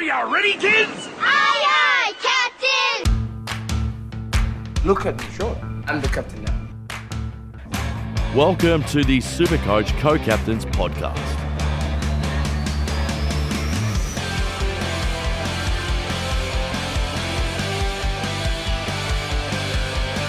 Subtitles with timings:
[0.00, 1.10] Are you ready, kids?
[1.18, 3.04] Aye, aye, Captain!
[4.82, 5.54] Look at me, sure.
[5.88, 6.58] I'm the captain now.
[8.34, 11.18] Welcome to the Supercoach Co-Captains Podcast.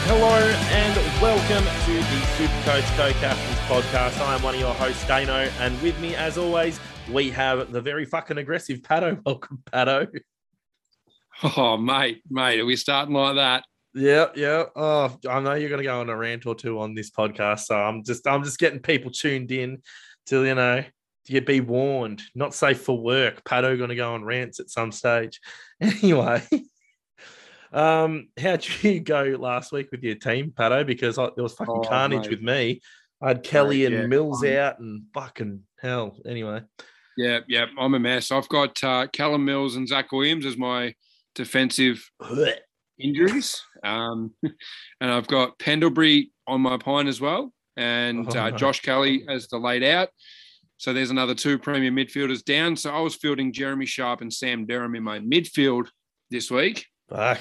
[0.04, 0.36] Hello
[0.74, 4.20] and welcome to the Supercoach Co-Captains Podcast.
[4.20, 7.82] I am one of your hosts, Dano, and with me, as always, we have the
[7.82, 9.18] very fucking aggressive Patto.
[9.26, 10.08] Welcome, Patto.
[11.44, 13.64] Oh, mate, mate, are we starting like that?
[13.94, 14.66] Yeah, yeah.
[14.76, 17.62] Oh, I know you're going to go on a rant or two on this podcast,
[17.62, 19.82] so I'm just, I'm just getting people tuned in
[20.28, 20.84] to, you know,
[21.28, 23.44] you be warned, not safe for work.
[23.46, 25.40] Patto going to go on rants at some stage.
[25.82, 26.44] Anyway,
[27.74, 30.84] um, how'd you go last week with your team, Patto?
[30.84, 32.30] Because I, there was fucking Oh, carnage mate.
[32.30, 32.82] with me.
[33.22, 34.06] I had Kelly and yeah.
[34.08, 36.18] Mills Um, out and fucking hell.
[36.26, 36.62] Anyway,
[37.18, 38.32] Yeah, yeah, I'm a mess.
[38.32, 40.94] I've got uh, Callum Mills and Zach Williams as my
[41.36, 42.04] defensive
[42.98, 43.62] injuries.
[43.84, 48.52] Um, and I've got Pendlebury on my pine as well, and Oh, uh.
[48.52, 50.10] Josh Kelly as the laid out.
[50.78, 52.76] So there's another two premium midfielders down.
[52.76, 55.86] So I was fielding Jeremy Sharp and Sam Durham in my midfield
[56.32, 56.88] this week.
[57.08, 57.40] fuck.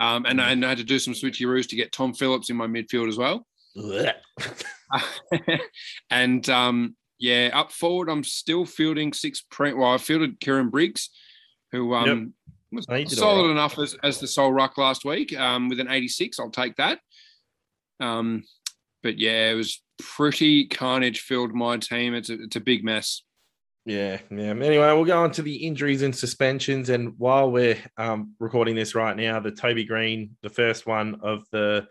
[0.00, 2.56] Um, and, I- and I had to do some switcheroos to get Tom Phillips in
[2.56, 3.46] my midfield as well.
[6.10, 9.42] and um, yeah, up forward, I'm still fielding six.
[9.50, 11.10] Pre- well, I fielded Kieran Briggs,
[11.72, 12.34] who um,
[12.72, 13.50] was you did solid right.
[13.50, 16.38] enough as, as the sole ruck last week um, with an 86.
[16.38, 17.00] I'll take that.
[18.00, 18.44] Um,
[19.02, 22.14] but yeah, it was pretty carnage filled my team.
[22.14, 23.22] It's a, it's a big mess.
[23.84, 24.50] Yeah, yeah.
[24.50, 26.90] Anyway, we'll go on to the injuries and suspensions.
[26.90, 31.44] And while we're um, recording this right now, the Toby Green, the first one of
[31.52, 31.86] the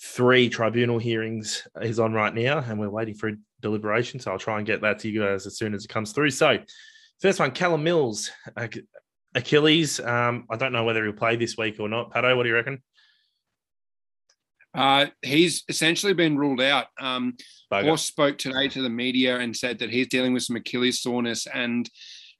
[0.00, 4.20] three tribunal hearings, is on right now, and we're waiting for deliberation.
[4.20, 6.30] So I'll try and get that to you guys as soon as it comes through.
[6.30, 6.58] So,
[7.20, 8.30] first one, Callum Mills,
[9.34, 10.00] Achilles.
[10.00, 12.12] Um, I don't know whether he'll play this week or not.
[12.12, 12.82] Patto, what do you reckon?
[14.74, 16.86] Uh, he's essentially been ruled out.
[17.00, 17.36] Um.
[17.70, 21.46] Boss spoke today to the media and said that he's dealing with some Achilles soreness
[21.46, 21.88] and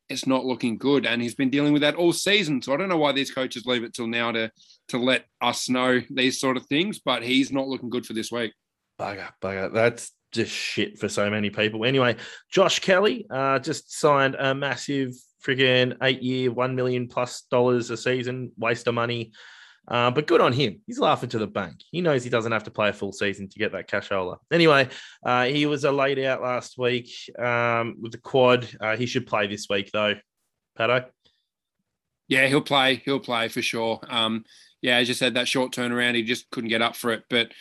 [0.09, 1.07] it's not looking good.
[1.07, 2.63] And he's been dealing with that all season.
[2.63, 4.51] So I don't know why these coaches leave it till now to
[4.89, 8.33] to let us know these sort of things, but he's not looking good for this
[8.33, 8.53] week.
[8.99, 9.73] Bugger, bugger.
[9.73, 11.85] That's just shit for so many people.
[11.85, 12.17] Anyway,
[12.51, 15.13] Josh Kelly uh, just signed a massive
[15.47, 19.33] freaking eight year, one million plus dollars a season, waste of money.
[19.91, 20.81] Uh, but good on him.
[20.87, 21.76] He's laughing to the bank.
[21.91, 24.37] He knows he doesn't have to play a full season to get that cashola.
[24.53, 24.88] Anyway,
[25.25, 28.69] uh, he was a laid out last week um, with the quad.
[28.81, 30.15] Uh, he should play this week, though.
[30.76, 31.06] Patto?
[32.28, 32.97] Yeah, he'll play.
[32.97, 34.00] He'll play for sure.
[34.09, 34.44] Um,
[34.82, 37.25] yeah, as you said, that short turnaround, he just couldn't get up for it.
[37.31, 37.53] But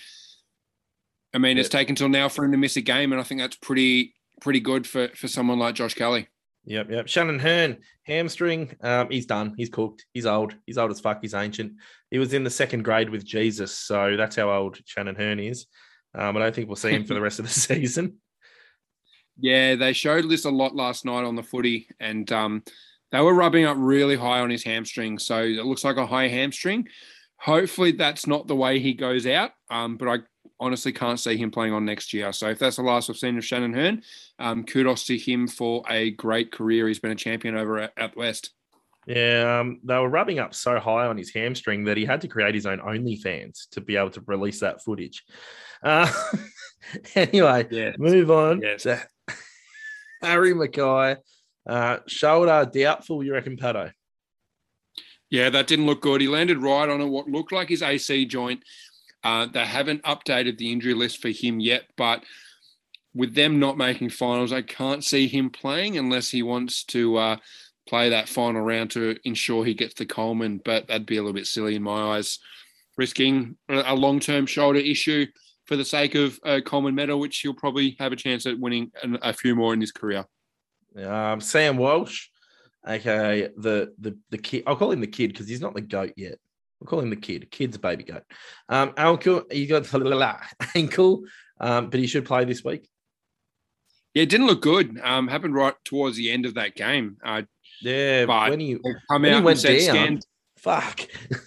[1.34, 3.40] I mean, it's taken till now for him to miss a game, and I think
[3.40, 6.28] that's pretty pretty good for for someone like Josh Kelly.
[6.68, 7.08] Yep, yep.
[7.08, 8.76] Shannon Hurn, hamstring.
[8.82, 9.54] Um, he's done.
[9.56, 10.06] He's cooked.
[10.14, 10.54] He's old.
[10.66, 11.20] He's old as fuck.
[11.22, 11.74] He's ancient.
[12.12, 15.66] He was in the second grade with Jesus, so that's how old Shannon Hurn is.
[16.14, 18.18] Um, I don't think we'll see him for the rest of the season.
[19.40, 22.64] Yeah, they showed this a lot last night on the footy, and um,
[23.14, 25.20] they were rubbing up really high on his hamstring.
[25.20, 26.90] So it looks like a high hamstring.
[27.38, 29.52] Hopefully, that's not the way he goes out.
[29.70, 30.18] Um, but I
[30.60, 32.32] honestly can't see him playing on next year.
[32.34, 34.02] So if that's the last we've seen of Shannon Hurn,
[34.40, 36.88] um, kudos to him for a great career.
[36.88, 38.52] He's been a champion over at, at West.
[39.06, 42.28] Yeah, um, they were rubbing up so high on his hamstring that he had to
[42.28, 45.24] create his own OnlyFans to be able to release that footage.
[45.82, 46.12] Uh,
[47.16, 47.94] anyway, Yeah.
[47.98, 48.84] move on Yes.
[48.84, 49.02] to
[50.22, 51.18] Harry McKay.
[51.66, 53.92] Uh, shoulder doubtful, you reckon, Patto?
[55.30, 56.22] Yeah, that didn't look good.
[56.22, 58.62] He landed right on a, what looked like his AC joint.
[59.24, 62.24] Uh, they haven't updated the injury list for him yet, but
[63.14, 67.38] with them not making finals, I can't see him playing unless he wants to uh,
[67.88, 70.62] play that final round to ensure he gets the Coleman.
[70.64, 72.40] But that'd be a little bit silly in my eyes,
[72.96, 75.26] risking a a long-term shoulder issue
[75.66, 78.92] for the sake of a Coleman medal, which he'll probably have a chance at winning
[79.04, 80.26] a few more in his career.
[81.04, 82.28] Um, Sam Walsh,
[82.88, 84.64] aka the the the kid.
[84.66, 86.38] I'll call him the kid because he's not the goat yet.
[86.80, 87.50] We'll call him the kid.
[87.50, 88.24] Kid's baby goat.
[88.70, 90.24] Um, ankle, he got the little
[90.76, 91.24] ankle,
[91.60, 92.88] um, but he should play this week.
[94.14, 95.00] Yeah, it didn't look good.
[95.04, 97.18] Um, happened right towards the end of that game.
[97.24, 97.44] Uh,
[97.82, 98.78] Yeah, But when he
[99.10, 100.20] come When he went down- scan.
[100.58, 101.02] fuck.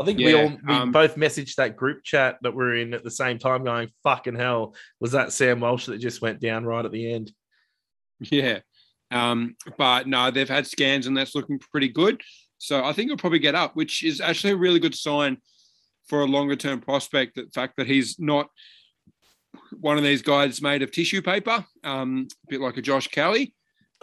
[0.00, 3.04] I think we all we um, both messaged that group chat that we're in at
[3.04, 6.84] the same time, going "fucking hell." Was that Sam Walsh that just went down right
[6.84, 7.32] at the end?
[8.20, 8.60] Yeah.
[9.10, 12.22] Um, but no, they've had scans and that's looking pretty good.
[12.64, 15.36] So I think he'll probably get up, which is actually a really good sign
[16.06, 17.34] for a longer term prospect.
[17.36, 18.48] The fact that he's not
[19.72, 23.54] one of these guys made of tissue paper, um, a bit like a Josh Kelly.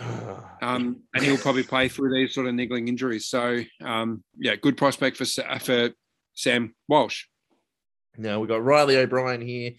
[0.61, 3.27] um, and he'll probably play through these sort of niggling injuries.
[3.27, 5.25] So, um, yeah, good prospect for
[5.59, 5.89] for
[6.35, 7.25] Sam Walsh.
[8.17, 9.71] now we've got Reilly O'Brien here.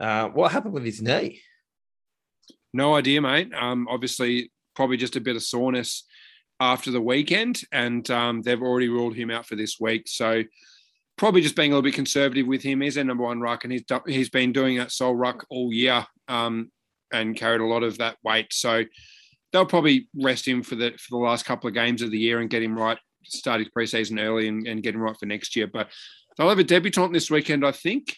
[0.00, 1.40] Uh, what happened with his knee?
[2.72, 3.52] No idea, mate.
[3.54, 6.04] Um, obviously, probably just a bit of soreness
[6.60, 10.04] after the weekend, and um, they've already ruled him out for this week.
[10.06, 10.42] So,
[11.16, 12.80] probably just being a little bit conservative with him.
[12.80, 16.06] He's their number one ruck, and he's he's been doing that sole ruck all year,
[16.28, 16.70] um,
[17.12, 18.52] and carried a lot of that weight.
[18.52, 18.84] So,
[19.52, 22.40] they'll probably rest him for the for the last couple of games of the year
[22.40, 25.56] and get him right, start his preseason early, and, and get him right for next
[25.56, 25.66] year.
[25.66, 25.88] But
[26.36, 28.16] they'll have a debutant this weekend, I think.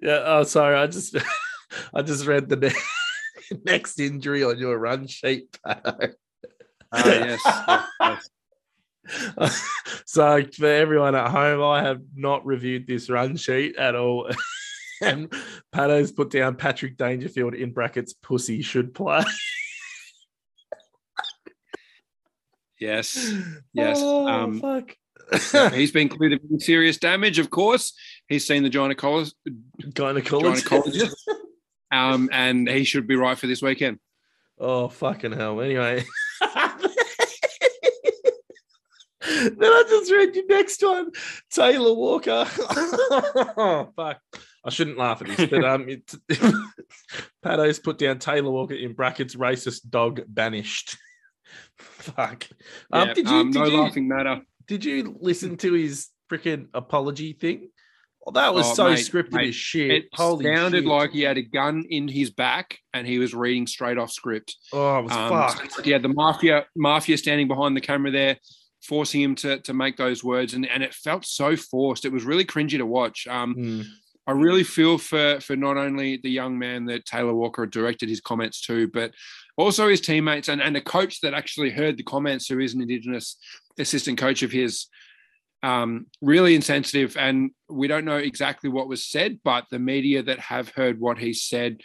[0.00, 0.22] Yeah.
[0.24, 0.76] Oh, sorry.
[0.76, 1.16] I just
[1.94, 2.74] I just read the
[3.64, 5.58] next injury on your run sheet.
[6.96, 7.40] Ah, yes,
[8.00, 8.28] yes,
[9.08, 9.92] yes.
[10.06, 14.30] so for everyone at home, I have not reviewed this run sheet at all.
[15.02, 15.32] and
[15.72, 19.22] Patto's put down Patrick Dangerfield in brackets, pussy should play.
[22.78, 23.32] Yes,
[23.72, 23.98] yes.
[24.00, 24.96] Oh, um, fuck.
[25.72, 27.92] he's been cleared of serious damage, of course.
[28.28, 29.32] He's seen the gynecologist,
[29.80, 30.62] Gynecologist.
[30.62, 31.14] gynecologist
[31.90, 33.98] um, and he should be right for this weekend.
[34.58, 35.60] Oh fucking hell!
[35.60, 36.04] Anyway,
[39.56, 41.10] then I just read your next one,
[41.50, 42.46] Taylor Walker.
[42.58, 44.20] oh fuck!
[44.64, 46.14] I shouldn't laugh at this, but um, it,
[47.42, 50.96] Patto's put down Taylor Walker in brackets, racist dog banished.
[51.78, 52.46] fuck.
[52.92, 54.40] Um, did you um, did no you laughing matter.
[54.66, 57.70] did you listen to his freaking apology thing?
[58.24, 59.90] Well, that was Oh, so mate, scripted mate, as shit.
[59.90, 60.88] It Holy sounded shit.
[60.88, 64.56] like he had a gun in his back and he was reading straight off script.
[64.72, 65.86] oh, it was Um, fucked.
[65.86, 68.38] Yeah, the mafia mafia standing behind the camera there,
[68.86, 72.04] forcing him to to make those words, and and it felt so forced.
[72.04, 73.26] It was really cringy to watch.
[73.26, 73.82] Um, Hmm.
[74.28, 78.20] I really feel for for not only the young man that Taylor Walker directed his
[78.20, 79.12] comments to, but
[79.56, 82.82] also his teammates and, and the coach that actually heard the comments, who is an
[82.82, 83.38] Indigenous
[83.78, 84.86] assistant coach of his.
[85.62, 90.38] Um, really insensitive, and we don't know exactly what was said, but the media that
[90.38, 91.80] have heard what he said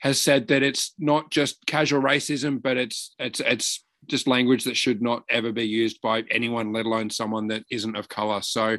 [0.00, 4.76] has said that it's not just casual racism, but it's it's it's just language that
[4.76, 8.42] should not ever be used by anyone, let alone someone that isn't of color.
[8.42, 8.78] So,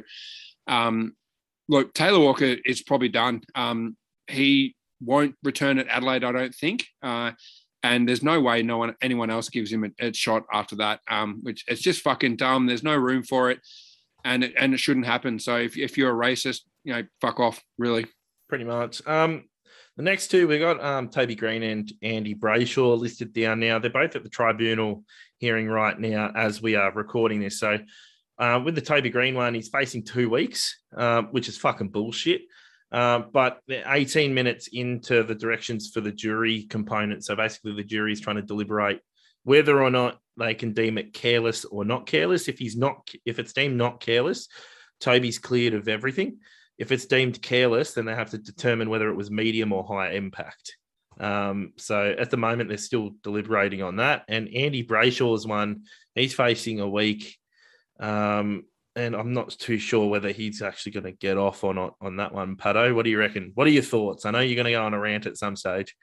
[0.66, 1.14] um,
[1.68, 3.42] look, Taylor Walker is probably done.
[3.54, 3.96] Um,
[4.26, 6.86] he won't return at Adelaide, I don't think.
[7.02, 7.32] Uh,
[7.82, 11.00] and there's no way no one anyone else gives him a, a shot after that.
[11.08, 12.66] Um, which it's just fucking dumb.
[12.66, 13.60] There's no room for it,
[14.24, 15.38] and it, and it shouldn't happen.
[15.38, 17.62] So if if you're a racist, you know, fuck off.
[17.78, 18.06] Really.
[18.48, 19.06] pretty much.
[19.06, 19.44] Um,
[19.98, 23.78] the next two we got um Toby Green and Andy Brayshaw listed down now.
[23.78, 25.02] They're both at the tribunal
[25.38, 27.58] hearing right now as we are recording this.
[27.58, 27.80] So,
[28.38, 32.42] uh, with the Toby Green one, he's facing two weeks, um, which is fucking bullshit.
[32.92, 37.24] Um, but 18 minutes into the directions for the jury component.
[37.24, 39.00] So basically, the jury is trying to deliberate
[39.42, 42.46] whether or not they can deem it careless or not careless.
[42.46, 44.46] If he's not, if it's deemed not careless,
[45.00, 46.38] Toby's cleared of everything.
[46.78, 50.12] If it's deemed careless, then they have to determine whether it was medium or high
[50.12, 50.76] impact.
[51.20, 54.24] Um, so at the moment, they're still deliberating on that.
[54.28, 55.82] And Andy Brayshaw's one,
[56.14, 57.36] he's facing a week.
[57.98, 58.64] Um,
[58.94, 62.16] and I'm not too sure whether he's actually going to get off or not on
[62.16, 62.56] that one.
[62.56, 63.52] Patto, what do you reckon?
[63.54, 64.24] What are your thoughts?
[64.24, 65.94] I know you're going to go on a rant at some stage.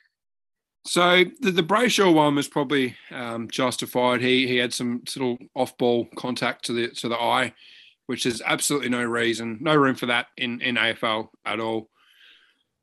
[0.86, 4.22] So the, the Brayshaw one was probably um, justified.
[4.22, 7.54] He he had some sort of off ball contact to the to the eye,
[8.08, 11.90] which is absolutely no reason, no room for that in in AFL at all.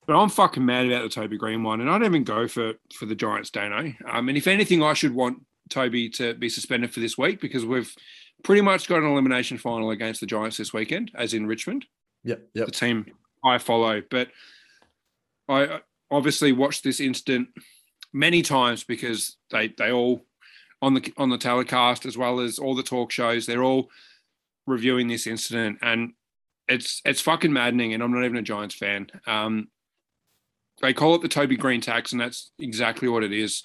[0.06, 2.74] But I'm fucking mad about the Toby Green one, and I don't even go for
[2.94, 3.92] for the Giants, Dano.
[4.10, 7.64] Um, and if anything, I should want Toby to be suspended for this week because
[7.64, 7.94] we've
[8.42, 11.86] pretty much got an elimination final against the Giants this weekend, as in Richmond
[12.24, 12.48] Yep.
[12.54, 12.66] Yep.
[12.66, 13.06] the team
[13.44, 14.02] I follow.
[14.10, 14.28] But
[15.48, 17.48] I obviously watched this incident
[18.12, 20.24] many times because they they all
[20.80, 23.46] on the on the telecast as well as all the talk shows.
[23.46, 23.88] They're all
[24.66, 26.12] reviewing this incident, and
[26.68, 27.94] it's it's fucking maddening.
[27.94, 29.08] And I'm not even a Giants fan.
[29.26, 29.68] Um,
[30.80, 33.62] they call it the Toby Green tax, and that's exactly what it is.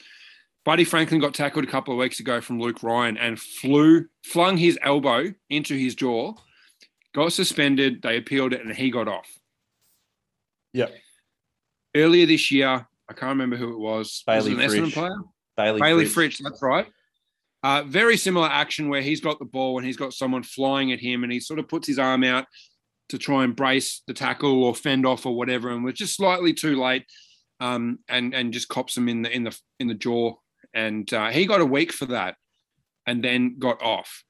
[0.65, 4.57] Buddy Franklin got tackled a couple of weeks ago from Luke Ryan and flew flung
[4.57, 6.33] his elbow into his jaw,
[7.15, 8.01] got suspended.
[8.01, 9.27] They appealed it, and he got off
[10.73, 10.89] Yeah.
[11.95, 12.85] earlier this year.
[13.09, 14.23] I can't remember who it was.
[14.27, 15.15] Bailey was it an Essendon player?
[15.55, 16.13] Bailey, Bailey Fritsch.
[16.13, 16.87] Fritsch, that's right.
[17.63, 20.99] Uh, very similar action where he's got the ball and he's got someone flying at
[20.99, 22.45] him and he sort of puts his arm out
[23.09, 25.69] to try and brace the tackle or fend off or whatever.
[25.69, 27.05] And was just slightly too late
[27.59, 30.35] um, and and just cops him in the in the in the jaw.
[30.73, 32.35] And uh, he got a week for that
[33.05, 34.23] and then got off.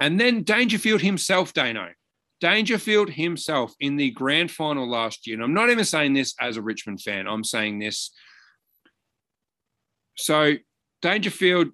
[0.00, 1.88] And then Dangerfield himself, Dano,
[2.40, 6.56] Dangerfield himself in the grand final last year, and I'm not even saying this as
[6.56, 8.12] a Richmond fan, I'm saying this.
[10.16, 10.54] So
[11.02, 11.68] Dangerfield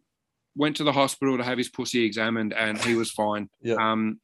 [0.55, 3.49] went to the hospital to have his pussy examined, and he was fine.
[3.63, 3.75] Yeah.
[3.75, 4.21] Um,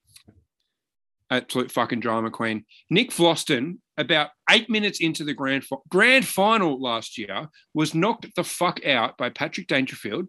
[1.30, 2.64] absolute fucking drama queen.
[2.90, 8.34] Nick Vlastuin, about eight minutes into the grand fi- grand final last year, was knocked
[8.34, 10.26] the fuck out by Patrick Dangerfield,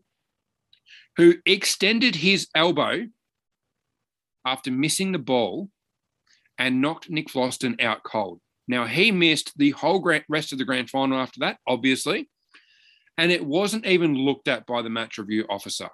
[1.18, 3.08] who extended his elbow
[4.46, 5.70] after missing the ball
[6.58, 8.41] and knocked Nick Vlastuin out cold.
[8.68, 12.29] Now he missed the whole gra- rest of the grand final after that, obviously,
[13.19, 15.89] and it wasn't even looked at by the match review officer.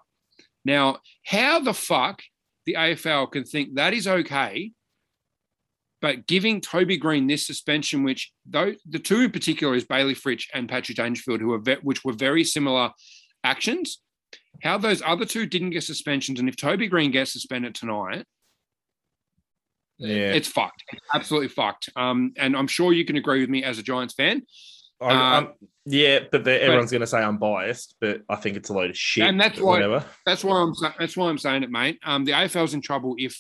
[0.63, 2.22] Now, how the fuck
[2.65, 4.72] the AFL can think that is okay,
[6.01, 10.48] but giving Toby Green this suspension, which though the two in particular is Bailey Fritsch
[10.53, 12.91] and Patrick Dangerfield, who are ve- which were very similar
[13.44, 14.01] actions,
[14.63, 18.25] how those other two didn't get suspensions, and if Toby Green gets suspended tonight,
[19.98, 20.34] Yeah.
[20.34, 20.84] it's fucked.
[20.91, 21.89] It's absolutely fucked.
[21.96, 24.44] Um, and I'm sure you can agree with me as a Giants fan.
[25.02, 25.54] I, I'm-
[25.88, 28.90] yeah, but the, everyone's going to say I'm biased, but I think it's a load
[28.90, 29.28] of shit.
[29.28, 30.04] And that's why- whatever.
[30.25, 32.00] That's why I'm that's why I'm saying it, mate.
[32.04, 33.38] Um, the AFL's in trouble if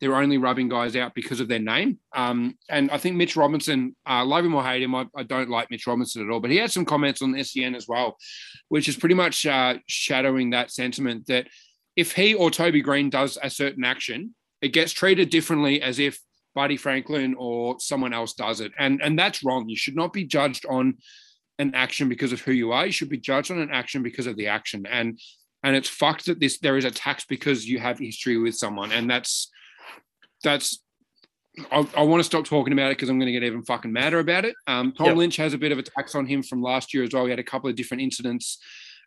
[0.00, 1.98] they're only rubbing guys out because of their name.
[2.14, 5.50] Um, and I think Mitch Robinson, uh, love him or hate him, I, I don't
[5.50, 6.40] like Mitch Robinson at all.
[6.40, 8.16] But he had some comments on SEN as well,
[8.68, 11.48] which is pretty much uh, shadowing that sentiment that
[11.96, 16.18] if he or Toby Green does a certain action, it gets treated differently as if
[16.54, 19.68] Buddy Franklin or someone else does it, and and that's wrong.
[19.68, 20.98] You should not be judged on
[21.60, 22.86] an action because of who you are.
[22.86, 24.86] You should be judged on an action because of the action.
[24.86, 25.20] And
[25.62, 28.92] and it's fucked that this there is a tax because you have history with someone,
[28.92, 29.50] and that's
[30.42, 30.82] that's.
[31.72, 33.92] I, I want to stop talking about it because I'm going to get even fucking
[33.92, 34.54] madder about it.
[34.68, 35.16] Um, Tom Yep.
[35.16, 37.24] Lynch has a bit of a tax on him from last year as well.
[37.24, 38.58] He had a couple of different incidents.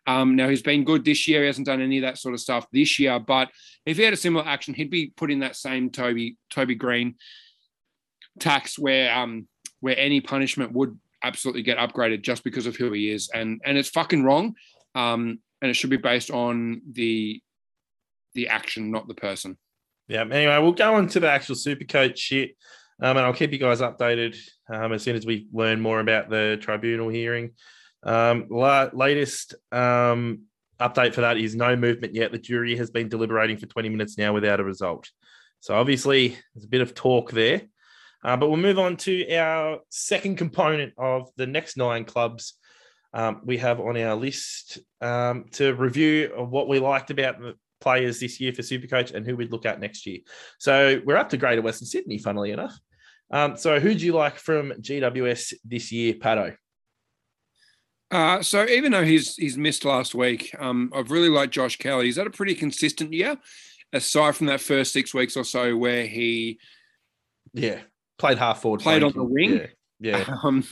[0.06, 1.40] Um, now he's been good this year.
[1.40, 3.18] He hasn't done any of that sort of stuff this year.
[3.18, 3.50] But
[3.86, 7.14] if he had a similar action, he'd be put in that same Toby Toby Green
[8.40, 9.46] tax where um
[9.80, 13.78] where any punishment would absolutely get upgraded just because of who he is, and and
[13.78, 14.54] it's fucking wrong.
[14.94, 17.40] Um, and it should be based on the
[18.34, 19.56] the action, not the person.
[20.08, 20.22] Yeah.
[20.22, 22.56] Anyway, we'll go on to the actual super coach shit.
[23.00, 24.36] Um, and I'll keep you guys updated
[24.68, 27.50] um, as soon as we learn more about the tribunal hearing.
[28.04, 30.42] Um, la- latest um,
[30.80, 32.32] update for that is no movement yet.
[32.32, 35.10] The jury has been deliberating for 20 minutes now without a result.
[35.60, 37.62] So obviously, there's a bit of talk there.
[38.22, 42.54] Uh, but we'll move on to our second component of the next nine clubs
[43.12, 48.18] um, we have on our list um, to review what we liked about the players
[48.18, 50.20] this year for Supercoach and who we'd look at next year.
[50.58, 52.76] So we're up to Greater Western Sydney, funnily enough.
[53.30, 56.56] Um, so who do you like from GWS this year, Patto?
[58.10, 62.06] Uh, so even though he's he's missed last week, um, I've really liked Josh Kelly.
[62.06, 63.36] He's had a pretty consistent year,
[63.92, 66.58] aside from that first six weeks or so where he
[67.52, 67.80] Yeah,
[68.18, 68.80] played half forward.
[68.80, 69.68] Played on the wing?
[70.00, 70.36] Yeah, yeah.
[70.44, 70.64] Um,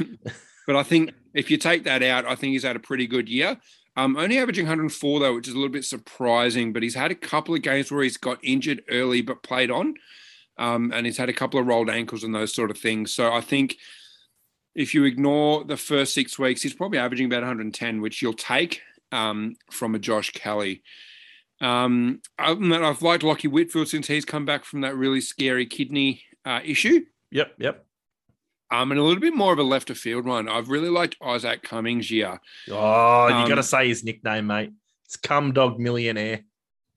[0.67, 3.29] but I think if you take that out, I think he's had a pretty good
[3.29, 3.59] year.
[3.97, 6.73] Um, only averaging 104 though, which is a little bit surprising.
[6.73, 9.95] But he's had a couple of games where he's got injured early but played on,
[10.59, 13.12] um, and he's had a couple of rolled ankles and those sort of things.
[13.12, 13.77] So I think
[14.75, 18.81] if you ignore the first six weeks, he's probably averaging about 110, which you'll take
[19.11, 20.83] um, from a Josh Kelly.
[21.61, 25.21] Um, other than that, I've liked Lockie Whitfield since he's come back from that really
[25.21, 27.05] scary kidney uh, issue.
[27.31, 27.87] Yep, yep.
[28.71, 30.49] Um, and a little bit more of a left of field one.
[30.49, 32.41] I've really liked Isaac Cumming's year.
[32.71, 34.71] Oh, you Um, got to say his nickname, mate.
[35.05, 36.41] It's Cum Dog Millionaire.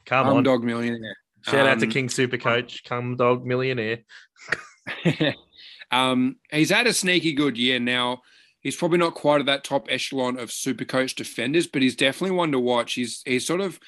[0.06, 0.44] Come I'm on.
[0.44, 1.18] dog millionaire.
[1.42, 4.00] Shout out to Um, King Super Coach, Cum Dog Millionaire.
[5.96, 8.22] um, he's had a sneaky good year now.
[8.60, 12.36] He's probably not quite at that top echelon of super coach defenders, but he's definitely
[12.36, 12.94] one to watch.
[12.94, 13.80] He's he's sort of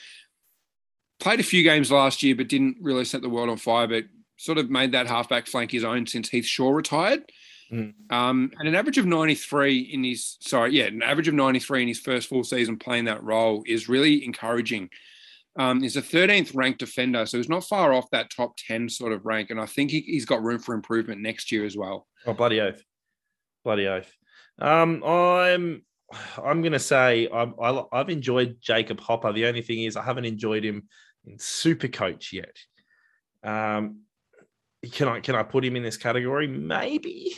[1.19, 3.87] played a few games last year, but didn't really set the world on fire.
[3.87, 4.05] But
[4.37, 7.23] sort of made that halfback flank his own since Heath Shaw retired.
[7.71, 7.93] Mm.
[8.11, 11.87] Um, and an average of 93 in his sorry, yeah, an average of 93 in
[11.89, 14.89] his first full season playing that role is really encouraging.
[15.57, 19.11] Um, he's a 13th ranked defender, so he's not far off that top 10 sort
[19.11, 19.49] of rank.
[19.49, 22.07] And I think he, he's got room for improvement next year as well.
[22.25, 22.81] Oh, bloody oath.
[23.63, 24.11] Bloody oath.
[24.59, 25.83] Um, I'm
[26.43, 29.33] I'm gonna say I'm, I, I've enjoyed Jacob Hopper.
[29.33, 30.87] The only thing is I haven't enjoyed him
[31.25, 32.55] in Super Coach yet.
[33.43, 34.01] Um,
[34.91, 36.47] can I can I put him in this category?
[36.47, 37.35] Maybe,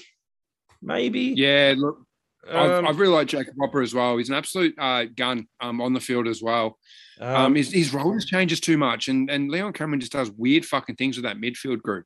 [0.81, 1.33] maybe.
[1.35, 2.05] Yeah, look,
[2.47, 4.17] I've, Um, I've really like Jacob Hopper as well.
[4.17, 6.77] He's an absolute uh, gun um, on the field as well.
[7.19, 10.31] Um, um, his, his role just changes too much, and and Leon Cameron just does
[10.31, 12.05] weird fucking things with that midfield group.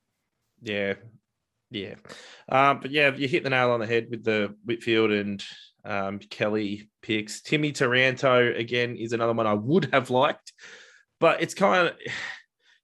[0.62, 0.96] Yeah,
[1.70, 1.96] yeah.
[2.50, 5.44] Um, but yeah, you hit the nail on the head with the Whitfield and
[5.86, 7.42] um, Kelly picks.
[7.42, 10.52] Timmy Taranto again is another one I would have liked,
[11.20, 11.96] but it's kind of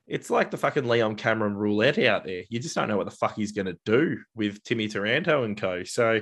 [0.10, 2.44] it's like the fucking Leon Cameron roulette out there.
[2.50, 5.56] You just don't know what the fuck he's going to do with Timmy Taranto and
[5.56, 5.84] co.
[5.84, 6.22] So,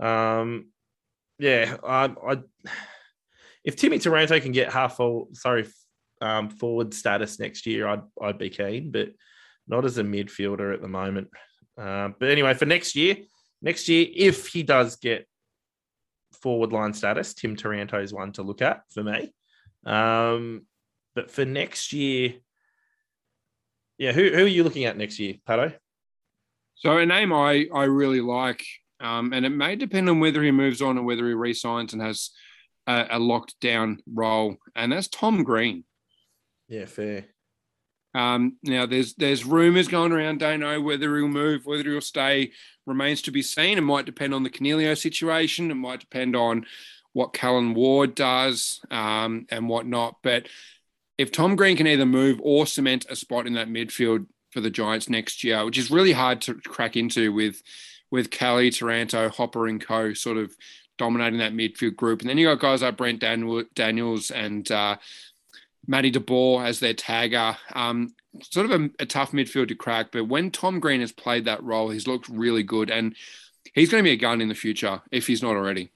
[0.00, 0.70] um,
[1.38, 2.38] yeah, I, I
[3.64, 5.66] if Timmy Taranto can get half full, sorry,
[6.20, 9.10] um, forward status next year, I'd I'd be keen, but
[9.66, 11.28] not as a midfielder at the moment.
[11.76, 13.16] Uh, but anyway, for next year,
[13.62, 15.26] next year, if he does get
[16.42, 19.32] forward line status, Tim Taranto is one to look at for me.
[19.84, 20.66] Um,
[21.14, 22.34] but for next year,
[23.98, 25.72] yeah, who, who are you looking at next year, Patto?
[26.74, 28.64] So a name I I really like,
[29.00, 32.02] um, and it may depend on whether he moves on or whether he resigns and
[32.02, 32.30] has
[32.86, 35.84] a, a locked down role, and that's Tom Green.
[36.68, 37.26] Yeah, fair.
[38.14, 40.40] Um, now there's there's rumours going around.
[40.40, 42.52] Don't know whether he'll move, whether he'll stay.
[42.86, 43.78] Remains to be seen.
[43.78, 45.70] It might depend on the Coniglio situation.
[45.70, 46.66] It might depend on
[47.12, 50.16] what Callan Ward does um, and whatnot.
[50.22, 50.48] But
[51.18, 54.70] if Tom Green can either move or cement a spot in that midfield for the
[54.70, 57.62] Giants next year, which is really hard to crack into with
[58.10, 60.14] with Kelly, Taranto, Hopper, and Co.
[60.14, 60.54] sort of
[60.96, 64.96] dominating that midfield group, and then you got guys like Brent Daniel, Daniels and uh,
[65.86, 67.56] Matty DeBoer as their tagger.
[67.72, 71.46] Um, sort of a, a, tough midfield to crack, but when Tom Green has played
[71.46, 73.16] that role, he's looked really good, and
[73.74, 75.90] he's going to be a gun in the future if he's not already.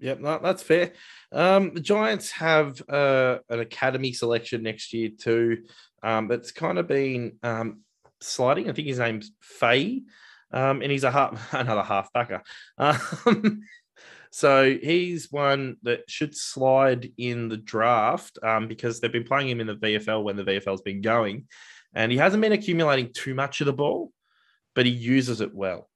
[0.00, 0.92] Yep, no, that's fair.
[1.30, 5.64] Um, the Giants have uh, an academy selection next year too.
[6.02, 7.80] Um, that's kind of been um,
[8.20, 8.68] sliding.
[8.68, 10.04] I think his name's Fahey,
[10.52, 12.40] um, and he's a half, another halfbacker.
[12.78, 13.62] Um,
[14.30, 19.60] so he's one that should slide in the draft um, because they've been playing him
[19.60, 21.46] in the VFL when the VFL's been going,
[21.94, 24.12] and he hasn't been accumulating too much of the ball,
[24.74, 25.88] but he uses it well,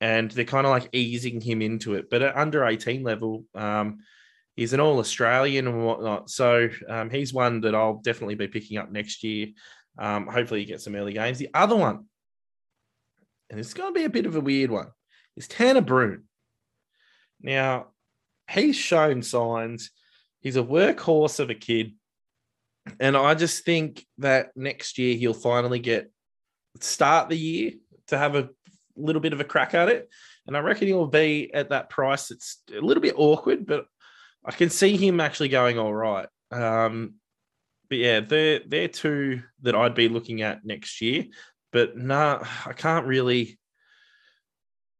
[0.00, 2.10] and they're kind of like easing him into it.
[2.10, 4.00] But at under eighteen level, um,
[4.56, 8.78] he's an All Australian and whatnot, so um, he's one that I'll definitely be picking
[8.78, 9.48] up next year.
[9.98, 11.38] Um, hopefully, he gets some early games.
[11.38, 12.06] The other one,
[13.50, 14.88] and it's going to be a bit of a weird one,
[15.36, 16.22] is Tanner Bruhn.
[17.42, 17.88] Now,
[18.50, 19.90] he's shown signs.
[20.40, 21.94] He's a workhorse of a kid.
[22.98, 26.10] And I just think that next year he'll finally get
[26.80, 27.72] start the year
[28.06, 28.48] to have a
[28.96, 30.08] little bit of a crack at it.
[30.46, 32.30] And I reckon he'll be at that price.
[32.30, 33.86] It's a little bit awkward, but
[34.44, 36.28] I can see him actually going all right.
[36.50, 37.14] Um,
[37.88, 41.26] but yeah, they're they're two that I'd be looking at next year.
[41.72, 43.58] But no, I can't really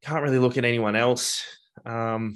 [0.02, 1.44] can't really look at anyone else
[1.84, 2.34] um,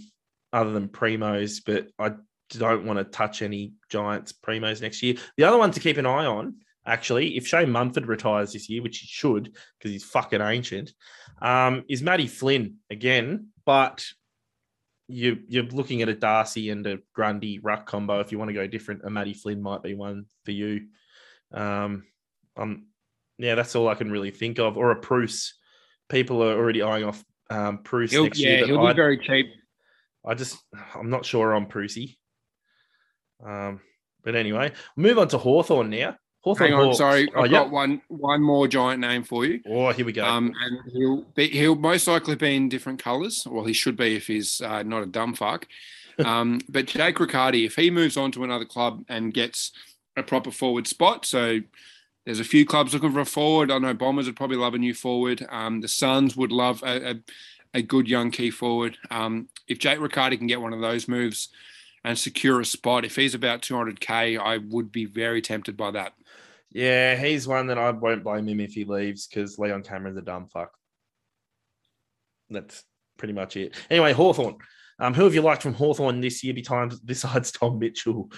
[0.53, 2.13] other than Primos, but I
[2.51, 5.17] don't want to touch any Giants Primos next year.
[5.37, 8.83] The other one to keep an eye on, actually, if Shane Mumford retires this year,
[8.83, 10.93] which he should because he's fucking ancient,
[11.41, 13.49] um, is Matty Flynn again.
[13.65, 14.05] But
[15.09, 18.21] you, you're looking at a Darcy and a Grundy ruck combo.
[18.21, 20.87] If you want to go different, a Matty Flynn might be one for you.
[21.53, 22.05] Um,
[22.57, 22.87] um,
[23.39, 24.77] yeah, that's all I can really think of.
[24.77, 25.55] Or a Bruce.
[26.09, 28.67] People are already eyeing off um, Bruce he'll, next yeah, year.
[28.67, 29.47] he'll be very cheap.
[30.27, 30.59] I just,
[30.95, 32.17] I'm not sure on Prusy.
[33.45, 33.81] Um,
[34.23, 36.17] but anyway, move on to Hawthorn now.
[36.41, 36.99] Hawthorn Hang on, Hawks.
[36.99, 37.65] sorry, Oh, I've yep.
[37.65, 39.61] got one one more giant name for you.
[39.67, 40.25] Oh, here we go.
[40.25, 43.47] Um, and he'll be, he'll most likely be in different colours.
[43.51, 45.67] Well, he should be if he's uh, not a dumb fuck.
[46.25, 49.73] Um, but Jake Riccardi, if he moves on to another club and gets
[50.17, 51.59] a proper forward spot, so
[52.25, 53.71] there's a few clubs looking for a forward.
[53.71, 55.47] I know Bombers would probably love a new forward.
[55.51, 57.15] Um, the Suns would love a, a,
[57.75, 58.97] a good young key forward.
[59.11, 61.51] Um, if Jake Riccardi can get one of those moves
[62.03, 66.15] and secure a spot, if he's about 200k, I would be very tempted by that.
[66.71, 70.23] yeah, he's one that I won't blame him if he leaves because Leon Cameron's a
[70.23, 70.73] dumb fuck.
[72.51, 72.85] That's
[73.19, 73.75] pretty much it.
[73.91, 74.57] Anyway, Hawthorn.
[74.99, 78.31] Um, who have you liked from Hawthorn this year besides, besides Tom Mitchell?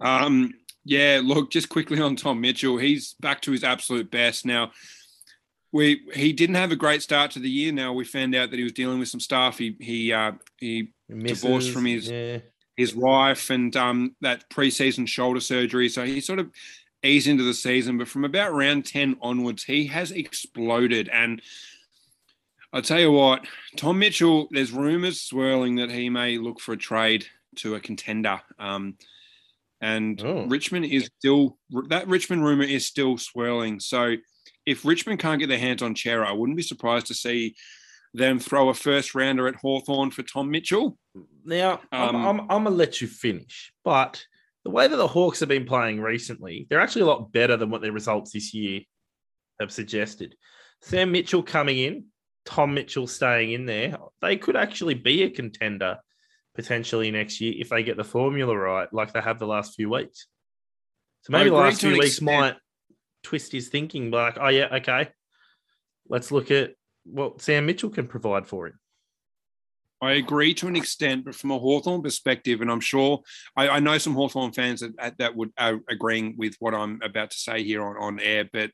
[0.00, 0.52] Um,
[0.84, 4.72] yeah, look, just quickly on Tom Mitchell, he's back to his absolute best now.
[5.72, 7.72] We he didn't have a great start to the year.
[7.72, 9.58] Now we found out that he was dealing with some stuff.
[9.58, 12.38] He he uh, he Misses, Divorced from his- yeah.
[12.76, 15.88] his wife and um, that preseason shoulder surgery.
[15.88, 16.50] So he sort of
[17.02, 21.08] eased into the season, but from about round 10 onwards, he has exploded.
[21.12, 21.42] And
[22.72, 26.76] I'll tell you what, Tom Mitchell, there's rumors swirling that he may look for a
[26.76, 28.40] trade to a contender.
[28.58, 28.96] Um,
[29.80, 30.44] and Oh.
[30.46, 33.80] Richmond is still, that Richmond rumor is still swirling.
[33.80, 34.16] So
[34.66, 37.54] if Richmond can't get their hands on Cerra, I wouldn't be surprised to see
[38.12, 40.98] them throw a first rounder at Hawthorn for Tom Mitchell.
[41.44, 44.24] Now, I'm, Um, I'm, I'm going to let you finish, but
[44.64, 47.70] the way that the Hawks have been playing recently, they're actually a lot better than
[47.70, 48.80] what their results this year
[49.60, 50.34] have suggested.
[50.82, 52.04] Sam Mitchell coming in,
[52.44, 55.98] Tom Mitchell staying in there, they could actually be a contender
[56.54, 59.90] potentially next year if they get the formula right, like they have the last few
[59.90, 60.26] weeks.
[61.22, 62.26] So maybe the last few weeks extent.
[62.26, 62.56] might
[63.22, 65.08] twist his thinking, like, oh, yeah, okay,
[66.08, 68.78] let's look at what Sam Mitchell can provide for him.
[70.02, 73.20] I agree to an extent, but from a Hawthorn perspective, and I'm sure
[73.54, 77.32] I, I know some Hawthorn fans that, that would are agreeing with what I'm about
[77.32, 78.70] to say here on, on air, but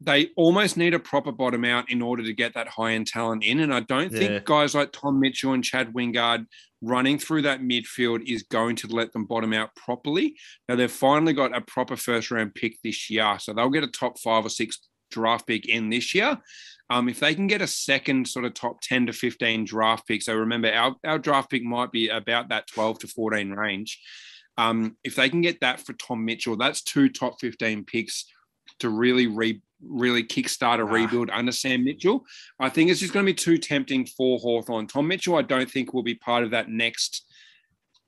[0.00, 3.42] they almost need a proper bottom out in order to get that high end talent
[3.42, 3.60] in.
[3.60, 4.18] And I don't Yeah.
[4.18, 6.46] think guys like Tom Mitchell and Chad Wingard
[6.82, 10.36] running through that midfield is going to let them bottom out properly.
[10.68, 13.38] Now they've finally got a proper first round pick this year.
[13.38, 16.38] So they'll get a top five or six draft pick in this year.
[16.90, 20.22] Um, if they can get a second sort of top 10 to 15 draft pick,
[20.22, 23.98] so remember our, our draft pick might be about that 12 to 14 range.
[24.58, 28.26] Um, if they can get that for Tom Mitchell, that's two top 15 picks
[28.80, 30.92] to really re, really kickstart a Ah.
[30.92, 32.24] rebuild under Sam Mitchell.
[32.58, 34.86] I think it's just going to be too tempting for Hawthorn.
[34.86, 37.26] Tom Mitchell, I don't think will be part of that next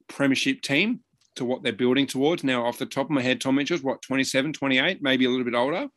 [0.09, 1.01] premiership team
[1.37, 2.43] to what they're building towards.
[2.45, 5.45] Now, off the top of my head, Tom Mitchell's what, 27, 28, maybe a little
[5.45, 5.89] bit older.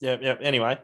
[0.00, 0.38] Yeah, yep.
[0.42, 0.78] Anyway,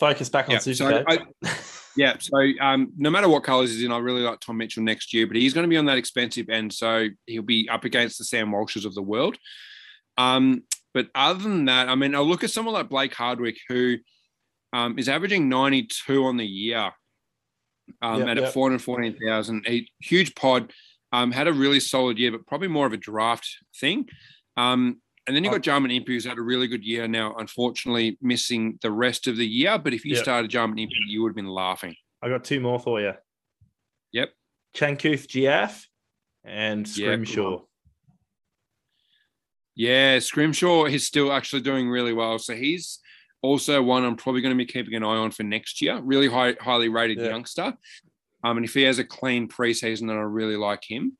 [0.00, 1.18] focus back on Yeah, Super so I-
[1.94, 5.12] Yeah, so um, no matter what colours he's in, I really like Tom Mitchell next
[5.12, 8.16] year, but he's going to be on that expensive end, so he'll be up against
[8.16, 9.36] the Sam Walshes of the world.
[10.16, 10.62] Um,
[10.94, 13.96] but other than that, I mean, I'll look at someone like Blake Hardwick, who
[14.72, 16.92] um, is averaging 92 on the year
[18.00, 18.46] um, Yep, at yep.
[18.46, 19.66] at 414,000.
[19.68, 20.72] A huge pod,
[21.12, 24.08] um, had a really solid year, but probably more of a draft thing.
[24.56, 28.18] Um, and then you've got Jarman Impey, who's had a really good year now, unfortunately
[28.20, 29.78] missing the rest of the year.
[29.78, 30.22] But if you Yep.
[30.24, 31.94] started Jarman Impey, you would have been laughing.
[32.20, 33.12] I got two more for you.
[34.12, 34.32] Yep.
[34.74, 35.84] Changkuoth Jiath
[36.44, 37.62] and Scrimshaw.
[39.74, 42.38] Yeah, Scrimshaw is still actually doing really well.
[42.38, 42.98] So he's
[43.40, 46.00] also one I'm probably going to be keeping an eye on for next year.
[46.00, 47.28] Really high, highly rated Yeah.
[47.28, 47.74] youngster.
[48.44, 51.16] Um, and if he has a clean preseason, then I really like him.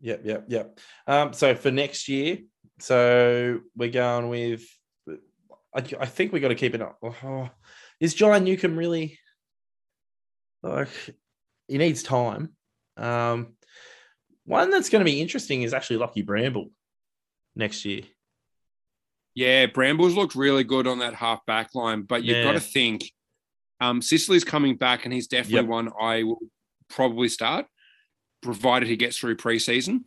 [0.00, 0.78] Yep, yep, yep.
[1.06, 2.38] Um, so for next year,
[2.78, 4.62] so we're going with.
[5.72, 6.98] I, I think we got to keep it up.
[7.02, 7.48] Oh,
[8.00, 9.18] is John Newcombe really
[10.62, 10.88] like?
[11.68, 12.54] He needs time.
[12.96, 13.54] Um,
[14.44, 16.70] one that's going to be interesting is actually Lockie Bramble
[17.54, 18.02] next year.
[19.34, 23.10] Yeah, Brambles looked really good on that half back line, but you've got to think
[23.80, 25.66] um, Sicily's coming back, and he's definitely Yep.
[25.66, 26.40] one I will
[26.88, 27.66] probably start,
[28.42, 30.00] provided he gets through preseason.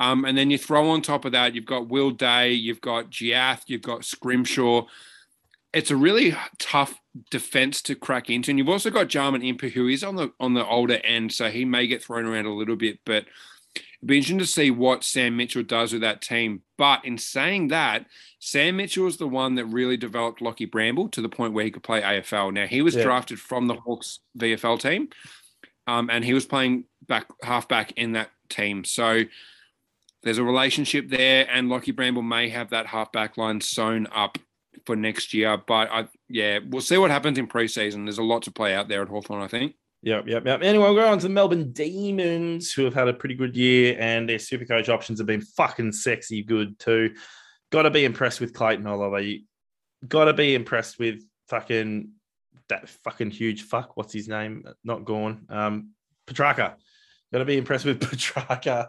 [0.00, 3.10] Um, and then you throw on top of that, you've got Will Day, you've got
[3.10, 4.86] Jiath, you've got Scrimshaw.
[5.72, 6.98] It's a really tough
[7.30, 10.54] defense to crack into, and you've also got Jarman Impey, who is on the on
[10.54, 12.98] the older end, so he may get thrown around a little bit.
[13.04, 13.26] But
[13.76, 16.62] it'd be interesting to see what Sam Mitchell does with that team.
[16.78, 18.06] But in saying that,
[18.38, 21.70] Sam Mitchell is the one that really developed Lockie Bramble to the point where he
[21.70, 22.52] could play AFL.
[22.52, 23.04] Now he was Yeah.
[23.04, 25.08] drafted from the Hawks VFL team,
[25.86, 28.84] um, and he was playing back halfback in that team.
[28.84, 29.22] So
[30.22, 34.38] there's a relationship there, and Lockie Bramble may have that halfback line sewn up
[34.86, 35.56] for next year.
[35.56, 38.04] But I, yeah, we'll see what happens in preseason.
[38.04, 39.74] There's a lot to play out there at Hawthorn, I think.
[40.04, 40.62] Yep, yep, yep.
[40.62, 43.96] Anyway, we'll go on to the Melbourne Demons, who have had a pretty good year,
[43.98, 47.14] and their super coach options have been fucking sexy good too.
[47.72, 49.20] Got to be impressed with Clayton Oliver.
[49.20, 49.44] You
[50.06, 52.10] got to be impressed with fucking
[52.68, 53.96] that fucking huge fuck.
[53.96, 54.66] What's his name?
[54.84, 55.46] Not gone.
[55.48, 55.92] Um,
[56.26, 56.74] Petracca.
[57.32, 58.88] Got to be impressed with Petracca.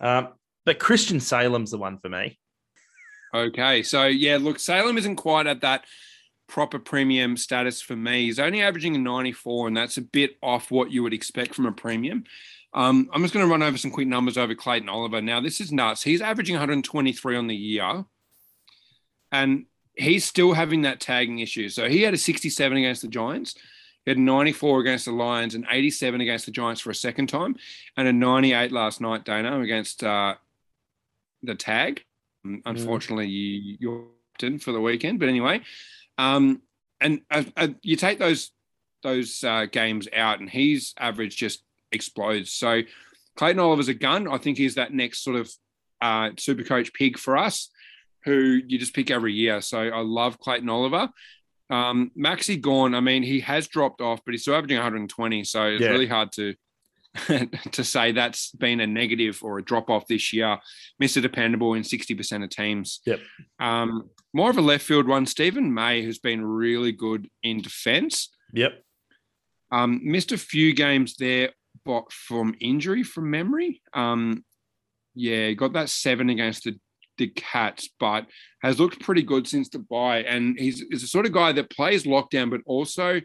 [0.00, 0.30] Um,
[0.66, 2.40] but Christian Salem's the one for me.
[3.32, 5.84] Okay, so yeah, look, Salem isn't quite at that
[6.52, 8.26] proper premium status for me.
[8.26, 11.64] He's only averaging a 94, and that's a bit off what you would expect from
[11.64, 12.24] a premium.
[12.74, 15.22] Um, I'm just going to run over some quick numbers over Clayton Oliver.
[15.22, 16.02] Now, this is nuts.
[16.02, 18.04] He's averaging 123 on the year,
[19.32, 19.64] and
[19.96, 21.70] he's still having that tagging issue.
[21.70, 23.54] So he had a 67 against the Giants.
[24.04, 27.56] He had 94 against the Lions and 87 against the Giants for a second time,
[27.96, 30.34] and a 98 last night, Dano, against uh,
[31.42, 32.04] the tag.
[32.44, 34.04] Um, Unfortunately, you, you're
[34.42, 35.62] in for the weekend, but anyway,
[36.18, 36.62] um,
[37.00, 38.50] and uh, uh, you take those
[39.02, 42.52] those uh, games out, and his average just explodes.
[42.52, 42.82] So
[43.36, 44.28] Clayton Oliver's a gun.
[44.28, 45.50] I think he's that next sort of
[46.00, 47.70] uh, super coach pig for us,
[48.24, 49.60] who you just pick every year.
[49.60, 51.08] So I love Clayton Oliver.
[51.70, 55.42] Um, Maxi Gawn, I mean, he has dropped off, but he's still averaging 120.
[55.44, 55.88] So it's Yeah.
[55.88, 56.54] really hard to
[57.72, 60.58] to say that's been a negative or a drop off this year.
[61.02, 61.20] Mr.
[61.20, 63.00] Dependable in 60% of teams.
[63.06, 63.20] Yep.
[63.60, 68.30] Um, more of a left field one, Steven May, who's been really good in defense.
[68.52, 68.82] Yep.
[69.70, 71.50] Um, missed a few games there,
[71.84, 73.82] but from injury from memory.
[73.92, 74.44] Um,
[75.14, 76.78] yeah, got that seven against the,
[77.18, 78.26] the Cats, but
[78.62, 80.22] has looked pretty good since the bye.
[80.22, 83.20] And he's, he's the sort of guy that plays lockdown, but also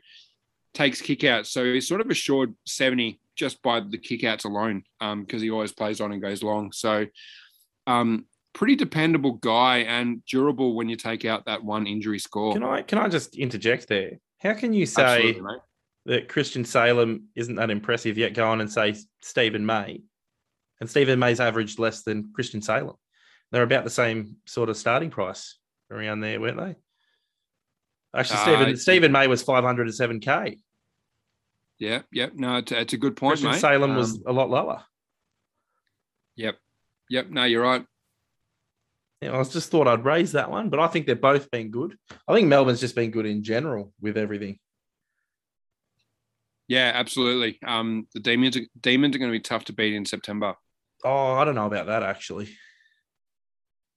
[0.74, 1.48] takes kickouts.
[1.48, 6.02] So he's sort of assured 70 just by the kickouts alone because he always plays
[6.02, 6.72] on and goes long.
[6.72, 7.06] So
[7.86, 8.26] um,
[8.58, 12.54] pretty dependable guy and durable when you take out that one injury score.
[12.54, 14.20] Can I can I just interject there?
[14.40, 15.40] How can you say
[16.08, 20.02] that Christian Salem isn't that impressive yet, go on and say Steven May.
[20.80, 22.96] And Steven May's averaged less than Christian Salem.
[23.52, 25.58] They're about the same sort of starting price
[25.92, 26.76] around there, weren't they?
[28.18, 30.58] Actually, Uh, Steven Steven May was 507k.
[31.78, 32.30] Yeah, yeah.
[32.34, 33.60] No, it's, it's a good point, Christian mate.
[33.60, 34.84] Salem was Um, a lot lower.
[36.38, 36.58] Yep.
[37.10, 37.30] Yep.
[37.32, 37.86] No, you're right.
[39.22, 41.72] Yeah, I was just thought I'd raise that one, but I think they've both been
[41.72, 41.98] good.
[42.28, 44.60] I think Melbourne's just been good in general with everything.
[46.68, 47.60] Yeah, absolutely.
[47.66, 50.54] Um, the demons, are, demons are going to be tough to beat in September.
[51.04, 52.50] Oh, I don't know about that actually.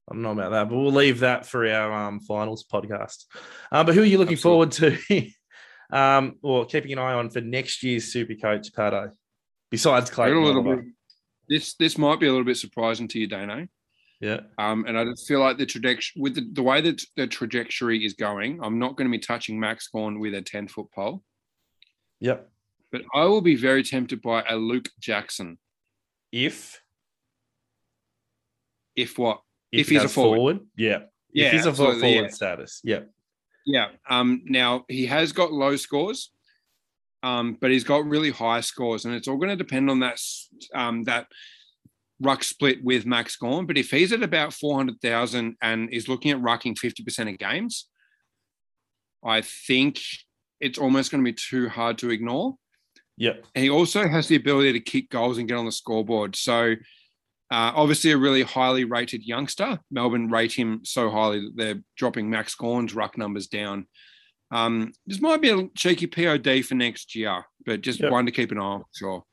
[0.09, 3.27] I don't know about that, but we'll leave that for our um, finals podcast.
[3.71, 4.99] Um, but who are you looking forward to,
[5.93, 9.13] um, or keeping an eye on for next year's Super Coach Patto?
[9.71, 10.85] Besides Clayton bit,
[11.49, 13.69] this this might be a little bit surprising to you, Dano.
[14.21, 17.27] Yeah, Um, and I just feel like the trajectory with the, the way that the
[17.27, 20.91] trajectory is going, I'm not going to be touching Max Gawn with a 10 foot
[20.95, 21.23] pole,
[22.21, 22.51] yep.
[22.93, 25.59] but I will be very tempted by a Luke Jackson.
[26.33, 26.83] If
[28.95, 29.41] If what?
[29.73, 30.61] if, If he's a has forward.
[30.77, 30.99] yeah,
[31.33, 32.29] Yeah, if he's a forward yeah.
[32.29, 33.01] status, yeah,
[33.65, 33.89] Yeah.
[34.09, 36.31] Um, now he has got low scores,
[37.23, 40.21] um, but he's got really high scores, and it's all going to depend on that
[40.75, 41.27] um, that
[42.21, 43.67] ruck split with Max Gawn.
[43.67, 47.29] But if he's at about four hundred thousand and is looking at rucking fifty percent
[47.29, 47.89] of games,
[49.25, 50.01] I think
[50.61, 52.57] it's almost going to be too hard to ignore.
[53.17, 56.37] yep, And he also has the ability to kick goals and get on the scoreboard.
[56.37, 56.73] So,
[57.51, 59.79] uh, obviously, a really highly rated youngster.
[59.91, 63.87] Melbourne rate him so highly that they're dropping Max Gawn's ruck numbers down.
[64.53, 68.11] Um, this might be a cheeky POD for next year, but just Yep.
[68.13, 68.85] one to keep an eye on.
[68.95, 69.25] Sure.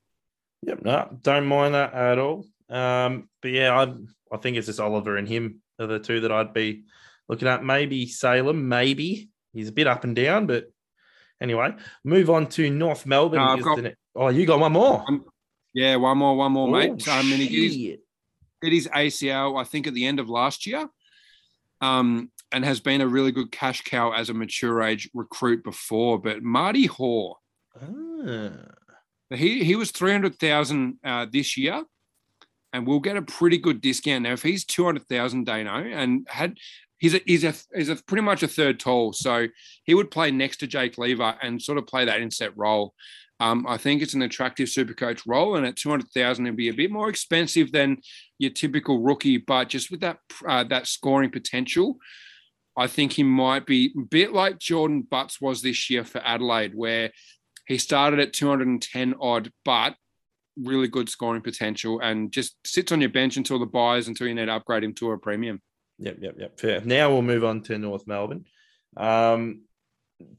[0.62, 0.80] yep.
[0.84, 2.45] No, don't mind that at all.
[2.69, 3.93] Um, but yeah, I
[4.34, 6.84] I think it's just Oliver and him are the two that I'd be
[7.30, 7.63] looking at.
[7.63, 10.71] Maybe Salem, maybe he's a bit up and down, but
[11.41, 13.39] anyway, move on to North Melbourne.
[13.39, 15.25] No, got- ne- oh, you got one more, Um,
[15.73, 17.08] Yeah, one more, one more, Oh, mate.
[17.08, 17.99] I mean, he did his, shit.
[18.62, 20.89] did his ACL, I think, at the end of last year,
[21.82, 26.19] um, and has been a really good cash cow as a mature age recruit before.
[26.19, 27.38] But Marty Hore,
[27.80, 28.49] Ah,
[29.30, 31.84] He he was three hundred thousand uh, this year,
[32.73, 34.34] and we'll get a pretty good discount now.
[34.34, 36.58] If he's two hundred thousand, Dano, and had
[36.97, 39.47] he's a he's a he's a pretty much a third tall, so
[39.84, 42.93] he would play next to Jake Lever and sort of play that inset role.
[43.39, 46.58] Um, I think it's an attractive super coach role, and at two hundred thousand, it'd
[46.58, 47.97] be a bit more expensive than
[48.39, 51.97] your typical rookie, but just with that uh, that scoring potential.
[52.80, 56.75] I think he might be a bit like Jordan Butts was this year for Adelaide,
[56.75, 57.12] where
[57.65, 59.95] he started at 210 odd, but
[60.63, 64.35] really good scoring potential and just sits on your bench until the buys until you
[64.35, 65.61] need to upgrade him to a premium.
[65.99, 66.59] Yep, yep, yep.
[66.59, 66.81] Fair.
[66.81, 68.45] Now we'll move on to North Melbourne.
[68.95, 69.61] Um,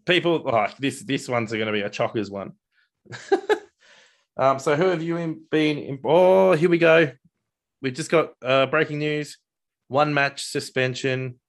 [0.07, 2.53] people, oh, this this one's going to be a chockers one.
[4.37, 5.79] um, so who have you in, been?
[5.79, 7.11] In, oh, here we go.
[7.83, 9.39] We've just got uh, breaking news:
[9.89, 11.41] one match suspension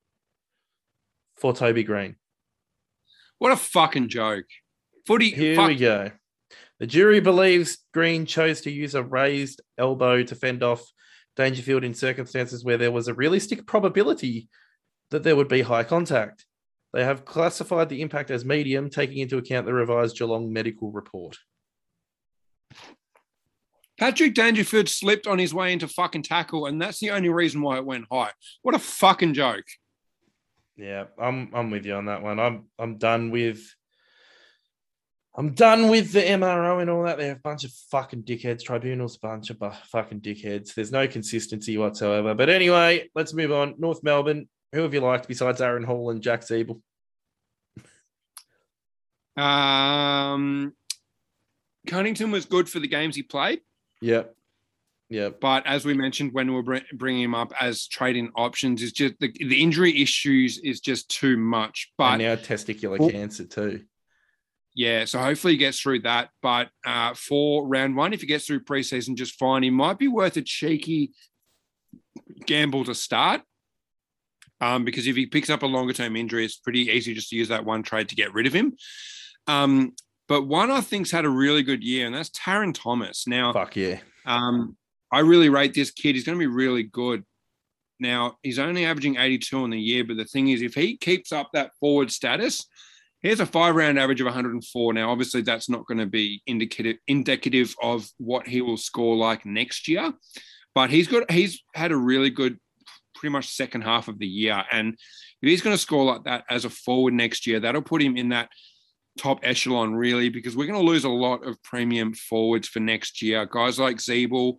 [1.37, 2.15] for Toby Green.
[3.37, 4.45] What a fucking joke.
[5.07, 6.11] Footy, Here fuck, we go.
[6.79, 10.83] The jury believes Green chose to use a raised elbow to fend off
[11.35, 14.47] Dangerfield in circumstances where there was a realistic probability
[15.11, 16.45] that there would be high contact.
[16.93, 21.37] They have classified the impact as medium, taking into account the revised Geelong medical report.
[23.99, 27.77] Patrick Dangerfield slipped on his way into fucking tackle, and that's the only reason why
[27.77, 28.31] it went high.
[28.61, 29.65] What a fucking joke.
[30.77, 32.39] Yeah, I'm I'm with you on that one.
[32.39, 33.61] I'm I'm done with
[35.39, 37.17] I'm done with the MRO and all that.
[37.17, 38.61] They're a bunch of fucking dickheads.
[38.61, 40.73] Tribunals, a bunch of bu- fucking dickheads.
[40.73, 42.35] There's no consistency whatsoever.
[42.35, 43.75] But anyway, let's move on.
[43.77, 44.49] North Melbourne.
[44.73, 46.81] Who have you liked besides Aaron Hall and Jack Ziebell?
[49.37, 50.73] Um,
[51.87, 53.61] Cunnington was good for the games he played.
[54.01, 54.35] Yep.
[55.09, 55.29] Yeah.
[55.29, 59.13] But as we mentioned when we were bringing him up as trading options, is just
[59.21, 61.93] the, the injury issues is just too much.
[61.97, 63.85] But and now testicular Well- cancer too.
[64.75, 66.29] Yeah, so hopefully he gets through that.
[66.41, 70.07] But uh, for round one, if he gets through preseason just fine, he might be
[70.07, 71.11] worth a cheeky
[72.45, 73.41] gamble to start.
[74.61, 77.35] Um, because if he picks up a longer term injury, it's pretty easy just to
[77.35, 78.75] use that one trade to get rid of him.
[79.47, 79.95] Um,
[80.27, 83.25] but one I think's had a really good year, and that's Tarryn Thomas.
[83.25, 83.99] Now, Fuck yeah.
[84.25, 84.77] um,
[85.11, 86.15] I really rate this kid.
[86.15, 87.23] He's going to be really good.
[87.99, 91.31] Now, he's only averaging 82 in the year, but the thing is, if he keeps
[91.31, 92.65] up that forward status,
[93.21, 94.93] here's a five round average of 104.
[94.93, 99.45] Now, obviously, that's not going to be indicative indicative of what he will score like
[99.45, 100.13] next year,
[100.75, 102.57] but he's got he's had a really good,
[103.15, 104.95] pretty much second half of the year, and
[105.41, 108.17] if he's going to score like that as a forward next year, that'll put him
[108.17, 108.49] in that
[109.17, 113.21] top echelon, really, because we're going to lose a lot of premium forwards for next
[113.21, 113.45] year.
[113.45, 114.55] Guys like Ziebell,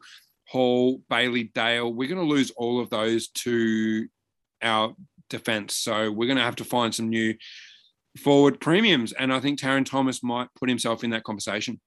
[0.49, 4.07] Hall, Bailey, Dale, we're going to lose all of those to
[4.63, 4.95] our
[5.29, 5.77] defense.
[5.77, 7.35] So we're going to have to find some new
[8.19, 9.13] forward premiums.
[9.13, 11.81] And I think Tarryn Thomas might put himself in that conversation.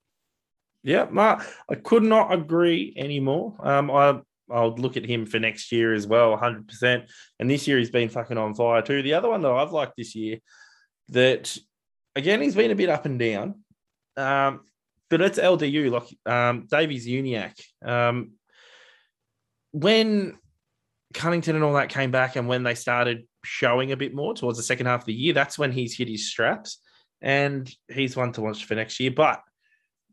[0.83, 3.55] Yeah, Mark, I could not agree anymore.
[3.59, 4.19] Um, I
[4.51, 7.07] I'll look at him for next year as well, 100%.
[7.39, 9.01] And this year he's been fucking on fire too.
[9.01, 10.39] The other one that I've liked this year
[11.09, 11.57] that
[12.15, 13.63] again he's been a bit up and down.
[14.17, 14.61] Um,
[15.09, 17.61] but it's LDU, like um, Davies-Uniacke.
[17.85, 18.31] Um,
[19.71, 20.37] when
[21.13, 24.57] Cunnington and all that came back, and when they started showing a bit more towards
[24.57, 26.79] the second half of the year, that's when he's hit his straps,
[27.21, 29.11] and he's one to watch for next year.
[29.11, 29.41] But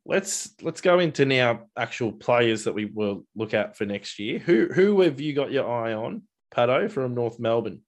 [0.04, 4.38] let's let's go into now actual players that we will look at for next year.
[4.38, 7.80] Who who have you got your eye on, Patto from North Melbourne,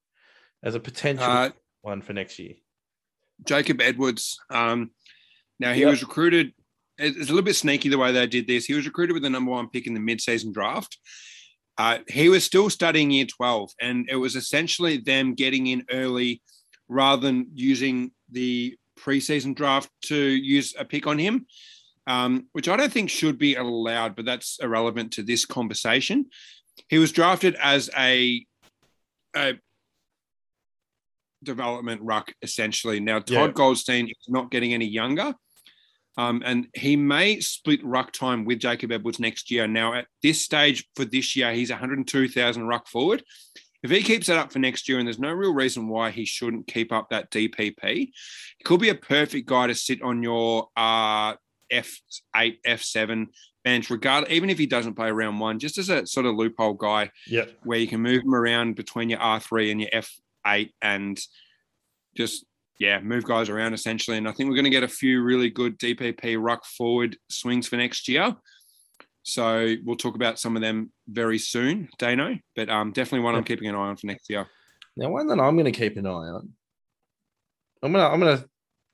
[0.62, 1.50] as a potential Uh,
[1.83, 2.55] one for next year?
[3.44, 4.38] Jacob Edwards.
[4.50, 4.90] Um,
[5.59, 5.90] now he Yep.
[5.90, 6.52] was recruited.
[6.98, 8.66] It's a little bit sneaky the way they did this.
[8.66, 10.98] He was recruited with the number one pick in the mid-season draft.
[11.78, 16.42] Uh, he was still studying year 12, and it was essentially them getting in early
[16.88, 21.46] rather than using the preseason draft to use a pick on him,
[22.06, 26.26] um, which I don't think should be allowed, but that's irrelevant to this conversation.
[26.88, 28.44] He was drafted as a,
[29.35, 29.54] a
[31.42, 33.00] development ruck, essentially.
[33.00, 33.52] Now, Todd Yeah.
[33.52, 35.35] Goldstein is not getting any younger.
[36.18, 39.66] Um, and he may split ruck time with Jacob Edwards next year.
[39.66, 43.22] Now, at this stage for this year, he's 102,000 ruck forward.
[43.83, 46.25] If he keeps that up for next year, and there's no real reason why he
[46.25, 48.12] shouldn't keep up that DPP, he
[48.64, 51.35] could be a perfect guy to sit on your uh,
[51.72, 53.27] F8, F7
[53.64, 56.75] bench, regard even if he doesn't play round one, just as a sort of loophole
[56.75, 57.53] guy Yep.
[57.64, 61.18] where you can move him around between your R3 and your F8 and
[62.14, 62.44] just,
[62.83, 64.16] yeah, move guys around essentially.
[64.16, 67.68] And I think we're going to get a few really good DPP ruck forward swings
[67.68, 68.35] for next year.
[69.23, 73.45] So we'll talk about some of them very soon, Dano, but um, definitely one I'm
[73.45, 74.49] keeping an eye on for next year.
[74.97, 76.51] Now, one that I'm going to keep an eye on.
[77.85, 78.45] I'm gonna I'm gonna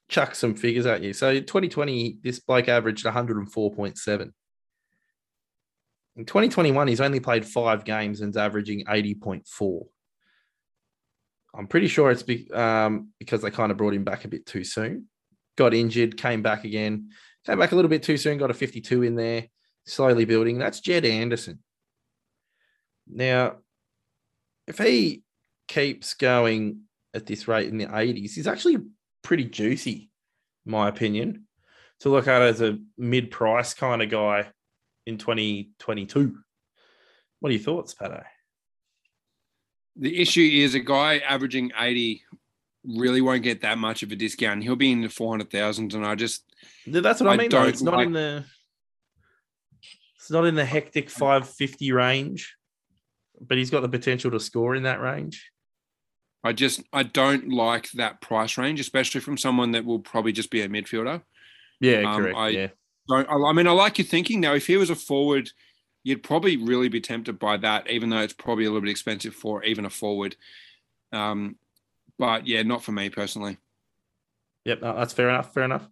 [0.09, 1.15] chuck some figures at you.
[1.15, 4.33] So 2020, this bloke averaged 104.7.
[6.17, 9.87] In 2021, he's only played five games and's averaging 80.4.
[11.55, 14.47] I'm pretty sure it's be, um, because they kind of brought him back a bit
[14.47, 15.07] too soon.
[15.57, 17.11] Got injured, came back again,
[17.47, 19.47] came back a little bit too soon, got a 52 in there,
[19.87, 20.59] slowly building.
[20.59, 21.61] That's Jed Anderson.
[23.09, 23.57] Now,
[24.67, 25.23] if he
[25.67, 26.83] keeps going
[27.15, 28.79] at this rate in the 80s, he's actually
[29.23, 30.11] pretty juicy,
[30.67, 31.47] in my opinion,
[32.01, 34.49] to look at as a mid price kind of guy
[35.07, 36.39] in 2022.
[37.41, 38.23] What are your thoughts, Patto?
[39.99, 42.23] The issue is a guy averaging 80
[42.85, 44.63] really won't get that much of a discount.
[44.63, 45.93] He'll be in the 400,000.
[45.95, 46.45] And I just,
[46.87, 47.51] That's what I, I mean.
[47.51, 48.45] don't It's not in the
[50.17, 52.55] it's not in the hectic 550 range,
[53.41, 55.51] but he's got the potential to score in that range.
[56.45, 60.51] I just, I don't like that price range, especially from someone that will probably just
[60.51, 61.23] be a midfielder.
[61.81, 62.37] Yeah, Um, correct.
[62.39, 62.67] I- yeah.
[63.09, 64.39] Don't, I I mean, I like your thinking.
[64.41, 65.51] Now, if he was a forward,
[66.03, 69.35] you'd probably really be tempted by that, even though it's probably a little bit expensive
[69.35, 70.37] for even a forward.
[71.13, 71.57] Um,
[72.19, 73.59] but yeah, not for me personally.
[74.65, 75.55] Yep, no, that's fair enough.
[75.55, 75.89] Fair enough.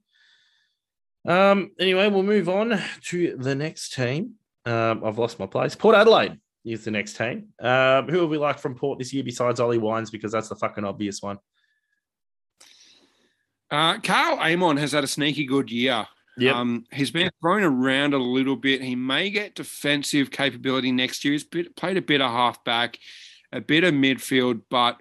[1.26, 4.34] Um, anyway, we'll move on to the next team.
[4.64, 5.74] Um, I've lost my place.
[5.74, 7.48] Port Adelaide is the next team.
[7.60, 10.10] Um, who will we like from Port this year besides Ollie Wines?
[10.10, 11.38] Because that's the fucking obvious one.
[13.70, 16.06] Uh, Karl Amon has had a sneaky good year.
[16.38, 16.54] Yep.
[16.54, 18.82] Um, he's been thrown around a little bit.
[18.82, 21.32] He may get defensive capability next year.
[21.32, 22.98] He's bit, played a bit of halfback,
[23.52, 25.00] a bit of midfield, but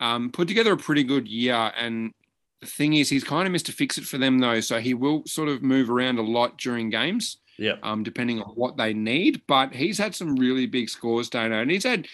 [0.00, 1.72] um, put together a pretty good year.
[1.76, 2.12] And
[2.60, 4.60] the thing is, he's kind of missed a fix it for them, though.
[4.60, 7.78] So he will sort of move around a lot during games, yep.
[7.82, 9.42] um, depending on what they need.
[9.46, 12.06] But he's had some really big scores, Dano, and he's had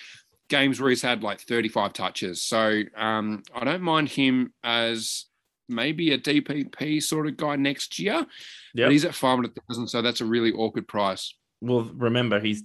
[0.48, 2.42] games where he's had like 35 touches.
[2.42, 5.24] So um, I don't mind him as
[5.68, 8.26] maybe a DPP sort of guy next year.
[8.74, 8.86] Yep.
[8.86, 11.34] But he's at 500,000, so that's a really awkward price.
[11.60, 12.62] Well, remember, he's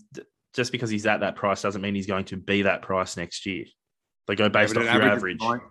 [0.55, 3.45] just because he's at that price doesn't mean he's going to be that price next
[3.45, 3.65] year.
[4.27, 5.39] They go based Yeah, off your average.
[5.41, 5.61] nine-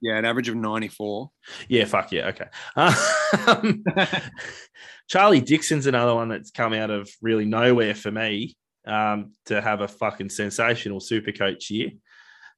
[0.00, 1.28] yeah, an average of 94.
[1.68, 2.28] Yeah, fuck yeah.
[2.28, 2.46] Okay.
[2.76, 3.82] Um,
[5.08, 9.80] Charlie Dixon's another one that's come out of really nowhere for me um, to have
[9.80, 11.90] a fucking sensational super coach year.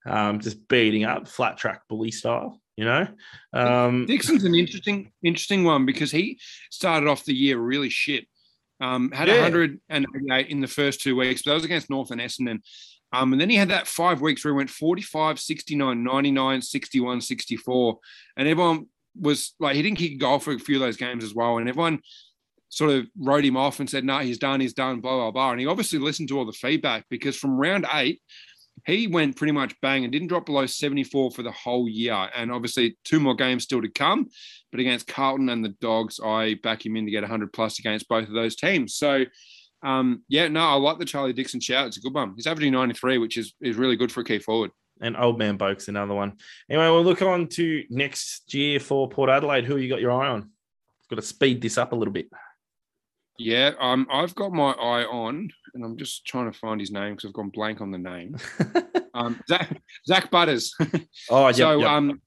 [0.07, 3.07] Um, just beating up flat track bully style, you know?
[3.53, 8.27] Um, Dixon's an interesting, interesting one because he started off the year really shit.
[8.81, 9.43] Um, had Yeah.
[9.43, 12.61] 188 in the first two weeks, but that was against North and Essendon.
[13.13, 17.21] Um, and then he had that five weeks where he went 45, 69, 99, 61,
[17.21, 17.99] 64.
[18.39, 18.87] And everyone
[19.21, 21.59] was like he didn't kick a goal for a few of those games as well,
[21.59, 22.01] and everyone
[22.71, 25.51] sort of wrote him off and said, "No, he's done, he's done," blah blah blah.
[25.51, 28.23] And he obviously listened to all the feedback because from round eight,
[28.87, 32.29] he went pretty much bang and didn't drop below 74 for the whole year.
[32.35, 34.29] And obviously, two more games still to come.
[34.71, 38.09] But against Carlton and the Dogs, I back him in to get 100 plus against
[38.09, 38.95] both of those teams.
[38.95, 39.25] So.
[39.83, 41.87] Um, yeah, no, I like the Charlie Dixon shout.
[41.87, 42.35] It's a good one.
[42.37, 44.73] He's averaging 93, which is is really good for a key forward.
[45.01, 46.35] And Old Man Boak's another one.
[46.69, 49.65] Anyway, we'll look on to next year for Port Adelaide.
[49.65, 50.51] Who you got your eye on?
[51.09, 52.29] Got to speed this up a little bit.
[53.39, 57.15] Yeah, um, I've got my eye on, and I'm just trying to find his name
[57.15, 58.37] because I've gone blank on the name.
[59.15, 60.75] um, Zak, Zak Butters.
[61.31, 61.53] oh, yeah.
[61.53, 61.89] so yep.
[61.89, 62.21] um,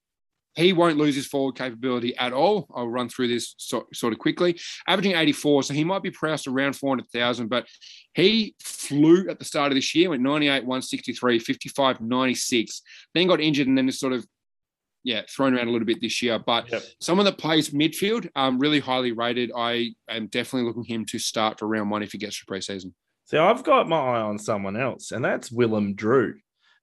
[0.55, 2.67] he won't lose his forward capability at all.
[2.75, 4.59] I'll run through this so, sort of quickly.
[4.87, 7.67] Averaging 84, so he might be priced around 400,000, but
[8.13, 12.81] he flew at the start of this year, went 98, 163, 55, 96,
[13.13, 14.25] then got injured and then is sort of,
[15.03, 16.37] yeah, thrown around a little bit this year.
[16.39, 16.83] But Yep.
[17.01, 19.51] someone that plays midfield, um, really highly rated.
[19.55, 22.93] I am definitely looking him to start for round one if he gets to preseason.
[23.25, 26.35] So I've got my eye on someone else, and that's Willem Drew.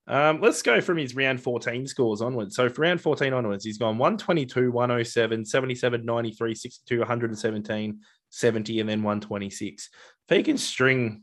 [0.07, 2.57] Um, let's go from his round 14 scores onwards.
[2.57, 8.89] So for round 14 onwards, he's gone 122, 107, 77, 93, 62, 117, 70, and
[8.89, 9.91] then 126.
[10.29, 11.23] If he can string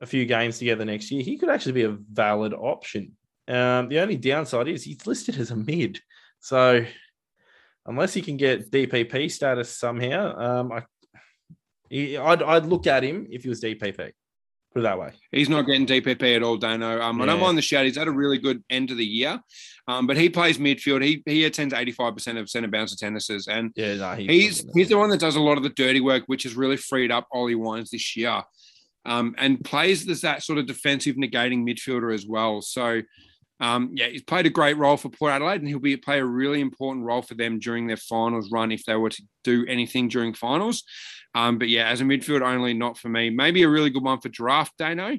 [0.00, 3.12] a few games together next year, he could actually be a valid option.
[3.46, 6.00] Um, the only downside is he's listed as a mid.
[6.40, 6.84] So
[7.86, 10.82] unless he can get DPP status somehow, um, I,
[11.90, 14.12] he, I'd, I'd look at him if he was DPP.
[14.72, 15.12] Put it that way.
[15.32, 17.02] He's not getting DPP at all, Dano.
[17.02, 17.44] Um, I don't Yeah.
[17.44, 17.84] mind the shout.
[17.86, 19.40] He's had a really good end of the year,
[19.88, 21.02] um, but he plays midfield.
[21.04, 25.10] He he attends 85% of centre bounce attendances, and Yeah, no, he's he's the one
[25.10, 27.90] that does a lot of the dirty work, which has really freed up Ollie Wines
[27.90, 28.44] this year,
[29.04, 32.62] um, and plays as that sort of defensive negating midfielder as well.
[32.62, 33.02] So,
[33.58, 36.24] um, yeah, he's played a great role for Port Adelaide, and he'll be play a
[36.24, 40.06] really important role for them during their finals run if they were to do anything
[40.06, 40.84] during finals.
[41.34, 43.30] Um, but yeah, as a midfield only, not for me.
[43.30, 45.16] Maybe a really good one for draft, Dano,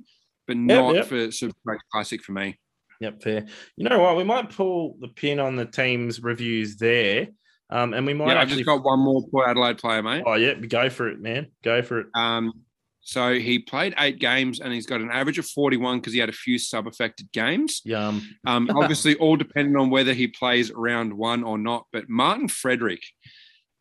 [0.47, 1.05] but not yep.
[1.05, 2.57] for Super Classic for me.
[2.99, 3.45] Yep, fair.
[3.77, 4.17] You know what?
[4.17, 7.29] We might pull the pin on the team's reviews there,
[7.69, 10.23] um, and we might Yeah, I've just got one more Port Adelaide player, mate.
[10.25, 11.47] oh yeah, go for it, man.
[11.63, 12.07] Go for it.
[12.13, 12.53] Um,
[13.01, 16.29] so he played eight games and he's got an average of 41 because he had
[16.29, 17.81] a few sub affected games.
[17.83, 18.21] Yum.
[18.45, 21.87] Um, obviously, all depending on whether he plays round one or not.
[21.91, 23.01] But Martin Frederick,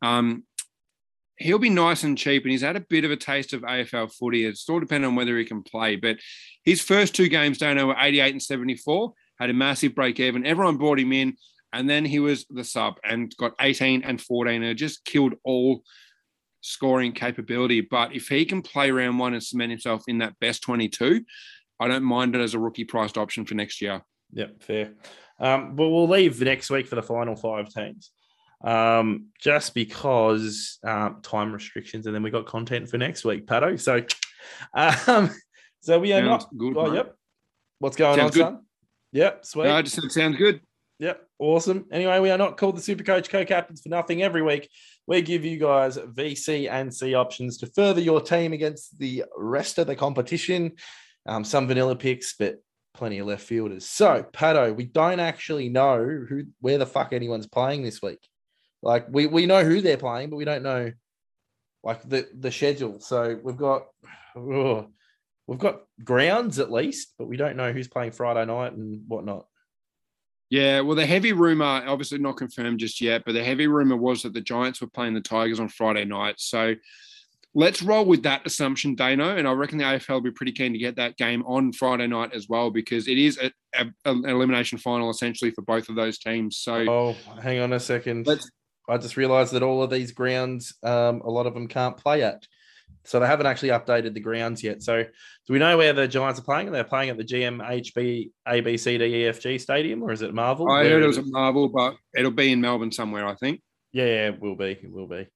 [0.01, 0.45] um,
[1.41, 4.13] he'll be nice and cheap, and he's had a bit of a taste of AFL
[4.13, 4.45] footy.
[4.45, 5.97] It's all dependent on whether he can play.
[5.97, 6.19] But
[6.65, 10.47] his first two games, don't were 88 and 74, had a massive break even.
[10.47, 11.37] Everyone brought him in,
[11.73, 15.83] and then he was the sub and got 18 and 14, and just killed all
[16.61, 17.81] scoring capability.
[17.81, 21.25] But if he can play round one and cement himself in that best 22,
[21.81, 24.03] I don't mind it as a rookie priced option for next year.
[24.33, 24.93] Yep, fair.
[25.41, 28.11] Um, but we'll leave next week for the final five teams,
[28.63, 33.77] um, just because um, time restrictions, and then we got content for next week, Patto.
[33.77, 34.03] So,
[34.75, 35.31] um,
[35.81, 36.57] so we are Sounds not.
[36.59, 36.97] good, Oh, mate.
[36.97, 37.17] yep.
[37.79, 38.57] What's going Sounds on, good.
[38.57, 38.65] son?
[39.13, 39.65] Yep, sweet.
[39.65, 40.61] No, I just said it sounds good.
[40.99, 41.87] Yep, awesome.
[41.91, 44.23] Anyway, we are not called the Super Coach Co Captains for nothing.
[44.23, 44.69] Every week,
[45.07, 49.79] we give you guys VC and C options to further your team against the rest
[49.79, 50.73] of the competition.
[51.27, 52.57] Um, some vanilla picks, but
[52.93, 53.87] plenty of left fielders.
[53.87, 58.21] So, Patto, we don't actually know who where the fuck anyone's playing this week.
[58.83, 60.93] Like we we know who they're playing, but we don't know
[61.83, 63.01] like the the schedule.
[63.01, 63.87] So we've got
[64.37, 64.89] oh,
[65.47, 69.47] we've got grounds at least, but we don't know who's playing Friday night and whatnot.
[70.49, 74.23] Yeah, well, the heavy rumor, obviously not confirmed just yet, but the heavy rumor was
[74.23, 76.35] that the Giants were playing the Tigers on Friday night.
[76.39, 76.75] So
[77.55, 79.37] let's roll with that assumption, Dano.
[79.37, 82.09] And I reckon the AFL will be pretty keen to get that game on Friday
[82.09, 85.95] night as well, because it is a, a, an elimination final essentially for both of
[85.95, 86.59] those teams.
[86.59, 88.27] So Oh, hang on a second.
[88.27, 88.51] Let's-
[88.91, 92.23] I just realized that all of these grounds, um, a lot of them can't play
[92.23, 92.47] at.
[93.05, 94.83] So they haven't actually updated the grounds yet.
[94.83, 96.71] So do we know where the Giants are playing?
[96.71, 100.71] They're playing at the GMHB ABCDEFG Stadium, or is it Marvel?
[100.71, 103.63] I heard it was at Marvel, but it'll be in Melbourne somewhere, I think.
[103.93, 104.73] Yeah, yeah, it will be.
[104.73, 105.27] It will be.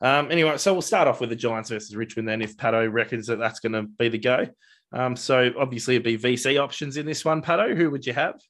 [0.00, 3.26] Um, anyway, so we'll start off with the Giants versus Richmond then, if Patto reckons
[3.26, 4.46] that that's going to be the go.
[4.92, 7.74] Um, so obviously it'd be VC options in this one, Patto.
[7.74, 8.40] Who would you have?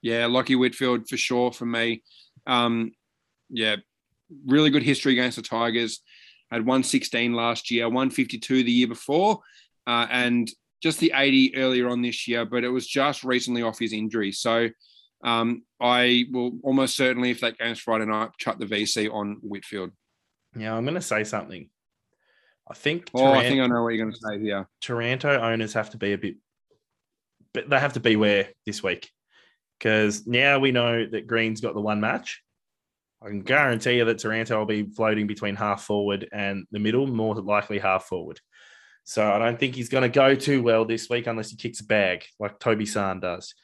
[0.00, 2.02] Yeah, Lockie Whitfield for sure for me.
[2.46, 2.92] Um,
[3.50, 3.76] yeah,
[4.46, 6.00] really good history against the Tigers.
[6.50, 9.40] Had 116 last year, 152 the year before,
[9.86, 10.50] uh, and
[10.82, 14.32] just the 80 earlier on this year, but it was just recently off his injury.
[14.32, 14.68] So
[15.24, 19.90] um, I will almost certainly, if that game's Friday night, chuck the VC on Whitfield.
[20.56, 21.68] Yeah, I'm going to say something.
[22.70, 24.68] I think Oh, I think I know what you're going to say here.
[24.80, 26.36] Taranto owners have to be a bit,
[27.54, 29.10] but they have to beware this week
[29.78, 32.42] because now we know that Green's got the one match.
[33.22, 37.06] I can guarantee you that Taranto will be floating between half forward and the middle,
[37.06, 38.40] more likely half forward.
[39.04, 41.80] So I don't think he's going to go too well this week unless he kicks
[41.80, 43.54] a bag like Toby San does.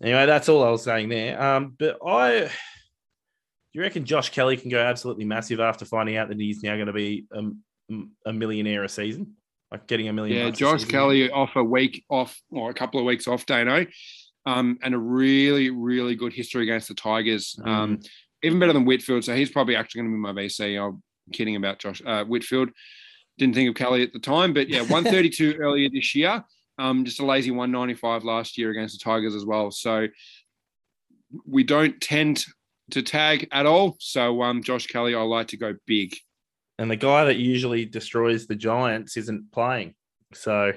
[0.00, 1.40] Anyway, that's all I was saying there.
[1.42, 2.50] Um, but I, do
[3.72, 6.86] you reckon Josh Kelly can go absolutely massive after finding out that he's now going
[6.86, 7.42] to be a,
[8.26, 9.34] a millionaire a season,
[9.72, 10.46] like getting a million?
[10.46, 10.84] Yeah, Josh?
[10.84, 13.84] Kelly off a week off or a couple of weeks off, Dano,
[14.46, 17.56] um, and a really, really good history against the Tigers.
[17.58, 18.06] Mm.
[18.42, 19.24] Even better than Whitfield.
[19.24, 20.78] So he's probably actually going to be my VC.
[20.80, 22.70] I'm kidding about Josh uh, Whitfield.
[23.38, 26.44] Didn't think of Kelly at the time, but yeah, 132 earlier this year.
[26.78, 29.70] Um, just a lazy 195 last year against the Tigers as well.
[29.70, 30.06] So
[31.46, 32.44] we don't tend
[32.92, 33.96] to tag at all.
[34.00, 36.16] So um, Josh Kelly, I like to go big.
[36.78, 39.94] and the guy that usually destroys the Giants isn't playing,
[40.32, 40.72] so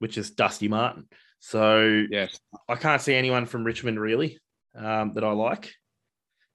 [0.00, 1.06] which is Dusty Martin.
[1.38, 2.38] So Yes.
[2.68, 4.38] I can't see anyone from Richmond really
[4.76, 5.72] um, that I like.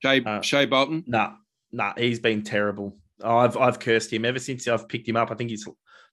[0.02, 1.04] Shai, Uh, Shai Bolton.
[1.08, 1.34] Nah,
[1.72, 2.98] nah, he's been terrible.
[3.24, 5.32] I've I've cursed him ever since I've picked him up.
[5.32, 5.68] I think he's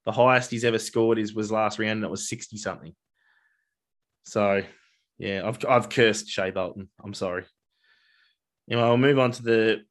[0.04, 2.94] the highest he's ever scored is was last round, and it was sixty something.
[4.24, 4.62] So
[5.18, 6.88] yeah, I've I've cursed Shai Bolton.
[7.02, 7.44] I'm sorry.
[8.66, 9.82] Know, we'll move on to the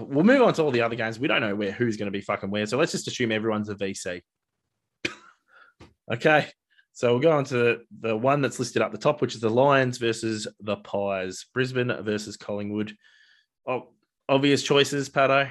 [0.00, 1.18] we'll move on to all the other games.
[1.18, 3.68] We don't know where who's going to be fucking where, so let's just assume everyone's
[3.68, 4.22] a VC.
[6.12, 6.48] okay.
[6.92, 9.48] So we'll go on to the one that's listed up the top, which is the
[9.48, 11.46] Lions versus the Pies.
[11.54, 12.96] Brisbane versus Collingwood.
[13.68, 13.88] Oh,
[14.30, 15.46] obvious choices, Patto.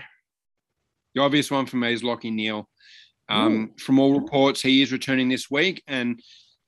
[1.13, 2.68] The obvious one for me is Lockie Neale.
[3.30, 6.20] Um, from all reports, he is returning this week, and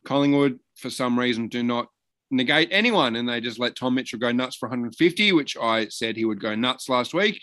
[0.05, 1.87] Collingwood, for some reason, do not
[2.29, 6.15] negate anyone, and they just let Tom Mitchell go nuts for 150, which I said
[6.15, 7.41] he would go nuts last week,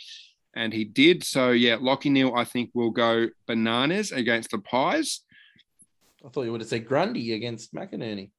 [0.55, 1.25] and he did.
[1.25, 5.23] So yeah, Lockie Neale, I think will go bananas against the Pies.
[6.25, 8.31] I thought you would have said Grundy against McInerney.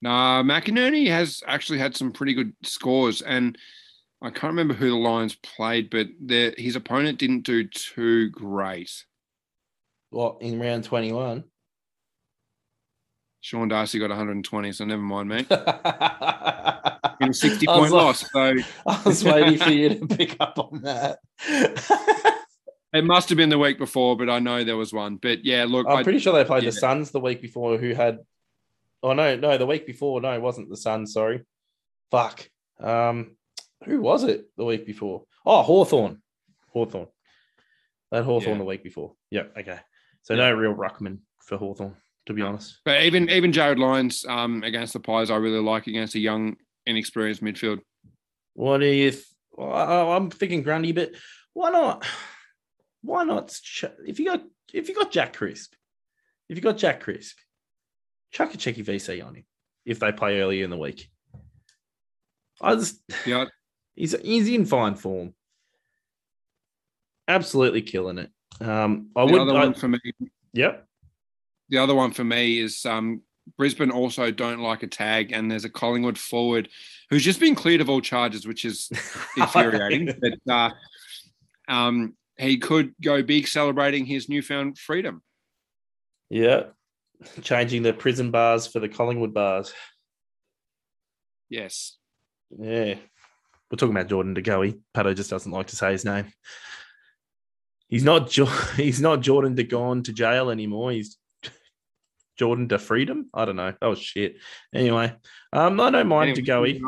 [0.00, 3.58] Nah, McInerney has actually had some pretty good scores, and
[4.22, 9.04] I can't remember who the Lions played, but their, his opponent didn't do too great.
[10.10, 11.42] What in round 21?
[13.40, 15.50] Sean Darcy got 120, so never mind, mate.
[17.20, 18.30] In a 60 point like- loss.
[18.30, 18.54] So
[19.04, 21.18] was waiting for you to pick up on that.
[22.92, 25.16] it must have been the week before, but I know there was one.
[25.16, 26.70] But yeah, look, I'm I, pretty sure they played yeah.
[26.70, 28.20] the Suns the week before, who had.
[29.02, 30.20] Oh no, no, the week before.
[30.20, 31.12] No, it wasn't the Suns.
[31.12, 31.42] Sorry,
[32.12, 32.48] fuck.
[32.78, 33.36] Um,
[33.84, 35.24] who was it the week before?
[35.44, 36.22] Oh, Hawthorn.
[36.68, 37.08] Hawthorn.
[38.10, 38.58] That Hawthorn Yeah.
[38.58, 39.14] the week before.
[39.30, 39.78] Yeah, okay.
[40.22, 42.78] So no real ruckman for Hawthorn, to be honest.
[42.84, 46.56] but even even Jarryd Lyons um, against the Pies, I really like against a young,
[46.86, 47.80] inexperienced midfield.
[48.54, 49.10] What do you?
[49.10, 51.12] Th- well, I'm thinking Grundy, but
[51.54, 52.06] why not?
[53.02, 53.58] Why not?
[54.06, 55.74] If you got if you got Jack Crisp,
[56.48, 57.36] if you got Jack Crisp,
[58.30, 59.44] chuck a cheeky VC on him
[59.84, 61.10] if they play early in the week.
[62.60, 63.46] I just Yeah,
[63.94, 65.34] he's he's in fine form,
[67.28, 68.30] absolutely killing it.
[68.60, 69.40] Um, I the would.
[69.42, 69.98] other I- one for me,
[70.52, 70.86] yep.
[71.68, 73.22] the other one for me is um,
[73.56, 76.68] Brisbane also don't like a tag, and there's a Collingwood forward
[77.10, 78.90] who's just been cleared of all charges, which is
[79.36, 80.14] infuriating.
[80.20, 80.70] but uh,
[81.68, 85.22] um, he could go big celebrating his newfound freedom.
[86.30, 86.64] Yeah,
[87.42, 89.72] changing the prison bars for the Collingwood bars.
[91.48, 91.96] Yes.
[92.58, 92.94] Yeah.
[93.72, 94.78] We're talking about Jordan DeGoey.
[94.92, 96.26] Patto just doesn't like to say his name.
[97.88, 98.44] He's not jo-
[98.76, 100.92] he's not Jordan DeGone to jail anymore.
[100.92, 101.16] He's
[102.38, 103.30] Jordan to freedom.
[103.32, 103.72] I don't know.
[103.80, 104.36] That was shit.
[104.74, 105.14] Anyway,
[105.54, 106.80] um, I don't mind Anyway, De Goey.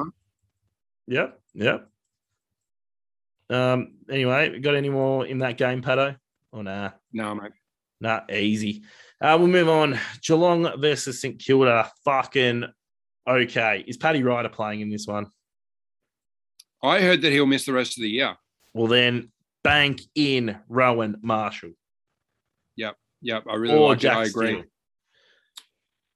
[1.07, 1.41] Yep.
[1.55, 1.89] Yep.
[3.49, 6.17] Um, anyway, got any more in that game, Patto?
[6.53, 6.91] Oh nah.
[7.15, 7.53] No, mate.
[8.03, 8.83] Nah, easy.
[9.23, 9.99] Uh, we'll move on.
[10.21, 11.91] Geelong versus St Kilda.
[12.05, 12.65] Fucking
[13.27, 13.85] okay.
[13.87, 15.29] Is Paddy Ryder playing in this one?
[16.85, 18.37] I heard that he'll miss the rest of the year.
[18.75, 19.33] Well, then
[19.63, 21.71] bank in Rowan Marshall
[22.77, 23.45] Yep, yep.
[23.49, 24.21] I really or like Jack it.
[24.21, 24.49] I agree.
[24.49, 24.65] Steele.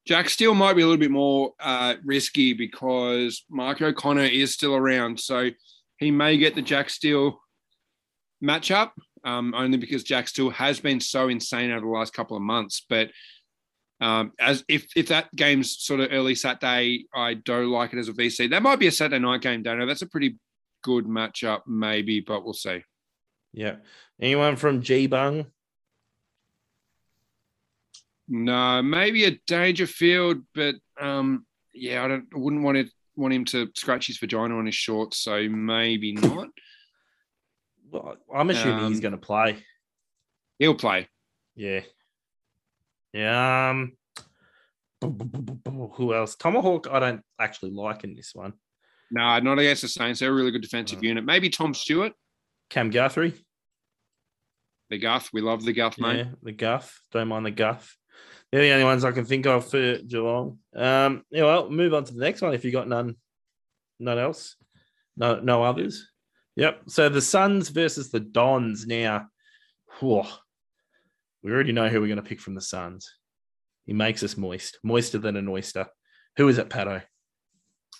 [0.06, 4.74] Jack Steele might be a little bit more uh, risky because Mark O'Connor is still
[4.74, 5.20] around.
[5.20, 5.50] So
[5.98, 7.38] he may get the Jack Steele
[8.42, 8.90] matchup
[9.24, 12.84] um, only because Jack Steele has been so insane over the last couple of months.
[12.88, 13.10] But
[14.00, 18.08] um, as if, if that game's sort of early Saturday, I don't like it as
[18.08, 18.48] a VC.
[18.48, 19.86] That might be a Saturday night game, Dano.
[19.86, 20.38] That's a pretty
[20.82, 22.82] good matchup, maybe, but we'll see.
[23.52, 23.76] Yeah.
[24.20, 25.46] Anyone from G Bung?
[28.28, 32.26] No, maybe a Dangerfield, but um, yeah, I don't.
[32.34, 32.90] I wouldn't want it.
[33.16, 36.48] Want him to scratch his vagina on his shorts, so maybe not.
[37.90, 39.64] Well, I'm assuming he's Um, going to play.
[40.58, 41.08] He'll play.
[41.56, 41.80] Yeah.
[43.12, 43.70] Yeah.
[43.70, 43.96] Um,
[45.02, 46.36] who else?
[46.36, 48.52] Tomahawk, I don't actually like in this one.
[49.10, 50.20] No, not against the Saints.
[50.20, 51.24] They're a really good defensive unit.
[51.24, 52.12] Maybe Tom Stewart,
[52.70, 53.34] Cam Guthrie.
[54.90, 55.30] the Guth.
[55.32, 56.18] We love the Guth, mate.
[56.18, 56.98] Yeah, the Guth.
[57.12, 57.94] Don't mind the Guth.
[58.50, 60.58] They're the only ones I can think of for Geelong.
[60.74, 63.16] Um, yeah, well, move on to the next one if you got none,
[63.98, 64.56] none else,
[65.16, 66.08] no, no others.
[66.56, 66.84] Yep.
[66.86, 69.26] So the Suns versus the Dons now.
[69.98, 70.24] whew,
[71.42, 73.14] we already know who we're going to pick from the Suns.
[73.84, 75.86] He makes us moist, moister than an oyster.
[76.36, 77.02] Who is it, Patto?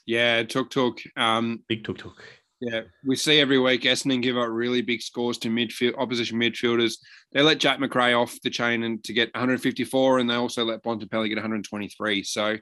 [0.09, 1.01] Yeah, Tuk Tuk.
[1.19, 2.25] Um, Big tuk tuk.
[2.63, 6.97] Yeah, we see every week Essendon give up really big scores to midfield opposition midfielders.
[7.33, 10.83] They let Jack Macrae off the chain and to get 154, and they also let
[10.83, 12.23] Bontempelli get 123.
[12.23, 12.57] So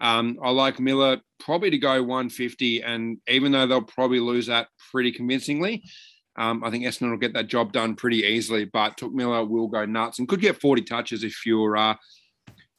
[0.00, 4.66] um, I like Miller probably to go 150, and even though they'll probably lose that
[4.90, 5.84] pretty convincingly,
[6.36, 8.64] um, I think Essendon will get that job done pretty easily.
[8.64, 11.94] But Touk Miller will go nuts and could get 40 touches if you're uh,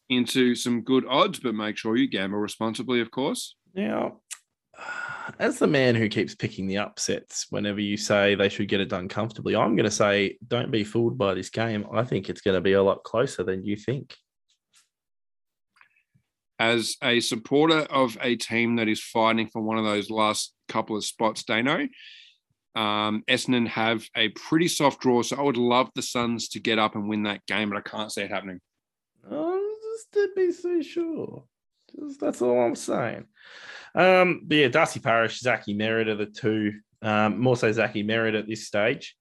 [0.09, 3.55] into some good odds, but make sure you gamble responsibly, of course.
[3.73, 4.19] Now,
[5.39, 8.89] as the man who keeps picking the upsets whenever you say they should get it
[8.89, 11.85] done comfortably, I'm going to say don't be fooled by this game.
[11.91, 14.15] I think it's going to be a lot closer than you think.
[16.59, 20.95] as a supporter of a team that is fighting for one of those last couple
[20.95, 21.87] of spots, Dano,
[22.75, 25.21] um, Essendon have a pretty soft draw.
[25.23, 27.81] So I would love the Suns to get up and win that game, but I
[27.81, 28.59] can't see it happening.
[29.29, 31.43] Oh, just to be so sure.
[32.19, 33.25] That's all I'm saying.
[33.95, 36.73] Um, but yeah, Darcy Parish, Zachy Merrett are the two.
[37.01, 39.15] Um, more so Zachy Merrett at this stage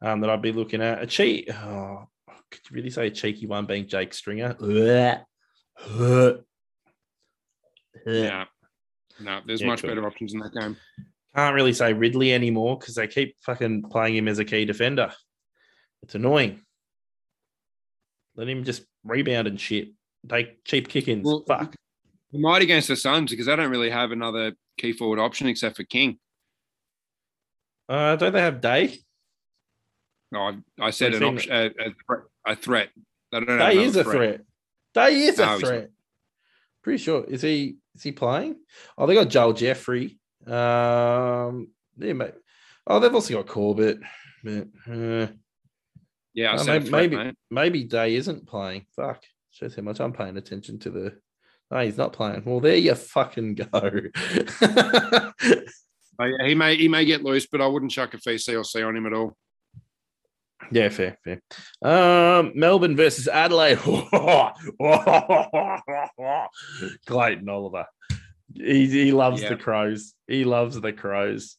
[0.00, 1.02] um, that I'd be looking at.
[1.02, 1.50] A cheat.
[1.52, 2.04] Oh,
[2.50, 4.56] could you really say a cheeky one being Jake Stringer?
[8.06, 8.44] Yeah.
[9.20, 9.90] No, there's Yeah, much cool.
[9.90, 10.76] better options in that game.
[11.34, 15.12] Can't really say Ridley anymore because they keep fucking playing him as a key defender.
[16.02, 16.62] It's annoying.
[18.36, 19.88] Let him just rebound and shit.
[20.28, 21.24] Take cheap kick-ins.
[21.24, 21.74] Well, Fuck.
[22.34, 25.84] Might against the Suns because they don't really have another key forward option except for
[25.84, 26.18] King.
[27.88, 28.98] Uh, don't they have Day?
[30.32, 32.88] No, I, I said an option, a, a, threat, a threat.
[33.30, 34.40] They don't Day is a threat.
[34.94, 35.90] Day is No, a threat.
[36.82, 37.24] Pretty sure.
[37.24, 38.56] Is he is he playing?
[38.98, 40.18] Oh, they got Joel Jeffrey.
[40.46, 42.34] Um, yeah, mate.
[42.86, 43.98] Oh, they've also got Corbett.
[44.42, 45.28] But, uh,
[46.34, 48.86] Yeah, I Uh, maybe- threat, maybe- maybe Day isn't playing.
[48.96, 49.22] Fuck.
[49.52, 51.20] Shows how much I'm paying attention to the.
[51.74, 52.42] Oh, he's not playing.
[52.46, 53.66] Well, there you fucking go.
[56.16, 58.62] Oh, yeah, he may he may get loose, but I wouldn't chuck a VC or
[58.62, 59.36] C on him at all.
[60.70, 61.40] yeah, fair, fair.
[61.82, 63.78] Um, Melbourne versus Adelaide.
[67.06, 67.86] Clayton Oliver.
[68.54, 69.48] He, he loves Yeah.
[69.50, 70.14] the crows.
[70.28, 71.56] He loves the crows.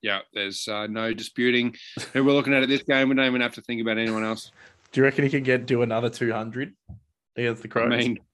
[0.00, 1.74] Yeah, there's uh, no disputing
[2.14, 3.08] who we're looking at at this game.
[3.10, 4.50] We don't even have to think about anyone else.
[4.92, 6.72] Do you reckon he can get do another 200
[7.36, 7.90] against the I crows?
[7.90, 8.24] mean, Fuck.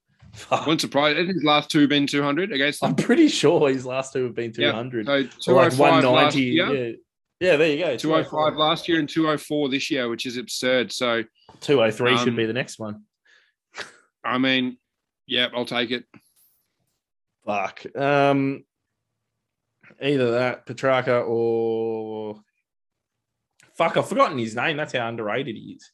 [0.50, 1.16] Wouldn't surprise.
[1.16, 2.90] Hasn't his last two been 200 against them?
[2.90, 5.06] I'm pretty sure his last two have been Yeah, 200.
[5.06, 6.04] So So like 205 last
[6.36, 6.42] 190.
[6.42, 6.92] year, Yeah.
[7.50, 7.96] yeah, there you go.
[7.96, 10.92] 205 last year, and 204 this year, which is absurd.
[10.92, 11.24] So
[11.60, 13.02] 203 should Um, be the next one.
[14.24, 14.78] I mean,
[15.26, 16.04] yeah, I'll take it.
[17.46, 17.84] Fuck.
[17.96, 18.64] Um,
[20.02, 22.40] either that, Petracca, or
[23.76, 24.76] fuck, I've forgotten his name.
[24.76, 25.90] That's how underrated he is.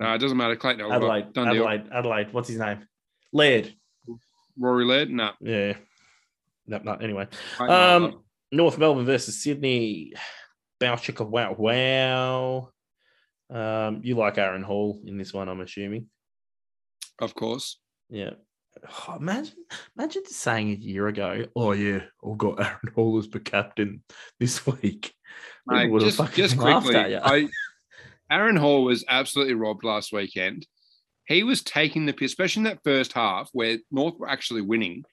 [0.00, 0.54] Uh, it doesn't matter.
[0.56, 1.44] Clayton Adelaide, deal.
[1.48, 2.32] Adelaide, Adelaide.
[2.32, 2.86] What's his name?
[3.32, 3.74] Laird.
[4.58, 5.32] Rory Laird, no.
[5.40, 5.74] Yeah.
[6.66, 6.92] No, no.
[6.94, 7.28] Anyway,
[7.60, 8.22] Um,
[8.52, 10.12] North Melbourne versus Sydney.
[10.80, 12.70] Bow chicka wow wow.
[13.50, 16.06] Um, you like Aaron Hall in this one, I'm assuming.
[17.20, 17.78] of course.
[18.10, 18.30] Yeah.
[19.08, 19.54] Oh, imagine,
[19.98, 24.02] imagine saying a year ago, "Oh yeah, I've got Aaron Hall as the captain
[24.38, 25.12] this week."
[25.66, 27.16] Mate, just, just quickly.
[27.16, 27.48] I,
[28.30, 30.66] Aaron Hall was absolutely robbed last weekend.
[31.28, 35.04] He was taking the piss, especially in that first half where North were actually winning.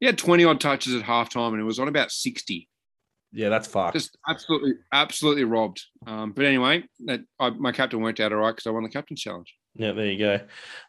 [0.00, 2.68] He had 20 odd touches at halftime and it was on about 60.
[3.32, 3.94] yeah, that's fucked.
[3.94, 5.82] Just absolutely, absolutely robbed.
[6.06, 8.90] Um, but anyway, that, I, my captain worked out all right because I won the
[8.90, 9.54] captain's challenge.
[9.74, 10.18] Yeah, there you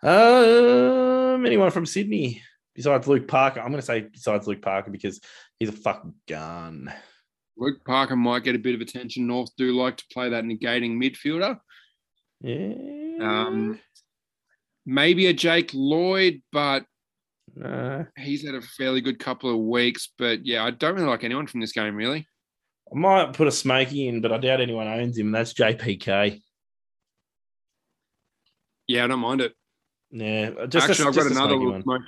[0.03, 1.33] go.
[1.35, 2.43] Um, anyone from Sydney
[2.75, 3.61] besides Luke Parker?
[3.61, 5.21] I'm going to say besides Luke Parker because
[5.59, 6.93] he's a fucking gun.
[7.57, 9.27] Luke Parker might get a bit of attention.
[9.27, 11.57] North do like to play that negating midfielder.
[12.41, 12.73] Yeah.
[13.21, 13.79] Um,
[14.89, 16.83] maybe a Jake Lloyd, but
[18.17, 20.09] he's had a fairly good couple of weeks.
[20.17, 22.27] But yeah, I don't really like anyone from this game, really.
[22.91, 25.31] I might put a smoky in, but I doubt anyone owns him.
[25.31, 26.41] That's JPK.
[28.87, 29.53] Yeah, I don't mind it.
[30.09, 32.01] Yeah, just Actually, a, I've got another smoky little smoke.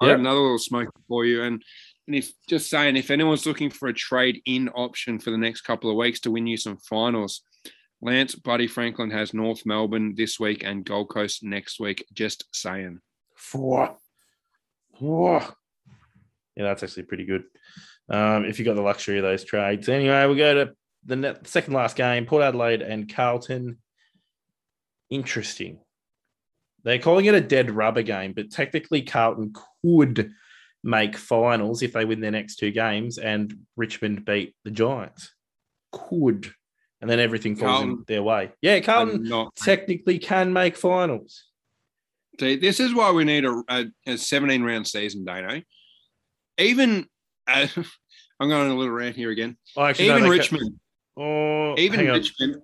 [0.00, 0.16] I've Yep.
[0.16, 1.42] got another little smoke for you.
[1.42, 1.62] And
[2.06, 5.62] and if just saying, if anyone's looking for a trade in option for the next
[5.62, 7.42] couple of weeks to win you some finals,
[8.02, 12.04] Lance Buddy Franklin has North Melbourne this week and Gold Coast next week.
[12.12, 12.98] Just saying.
[13.36, 13.96] Four.
[14.98, 15.42] Four.
[16.56, 17.44] Yeah, that's actually pretty good.
[18.10, 19.88] Um, if you got the luxury of those trades.
[19.88, 20.72] Anyway, we go to
[21.06, 23.78] the net, second last game, Port Adelaide and Carlton.
[25.08, 25.78] Interesting.
[26.82, 30.32] They're calling it a dead rubber game, but technically Carlton could
[30.82, 35.32] make finals if they win their next two games and Richmond beat the Giants.
[35.92, 36.52] Could.
[37.02, 38.52] And then everything falls in Carlton- their way.
[38.62, 39.54] Yeah, Carlton not.
[39.56, 41.44] technically can make finals.
[42.40, 45.60] See, this is why we need a, a, a 17 round season, Dano.
[46.58, 47.06] Even,
[47.46, 47.66] uh,
[48.40, 49.56] I'm going on a little rant here again.
[49.76, 50.80] Oh, actually, no, Even ca- Richmond,
[51.16, 52.06] Oh, even.
[52.08, 52.56] Richmond,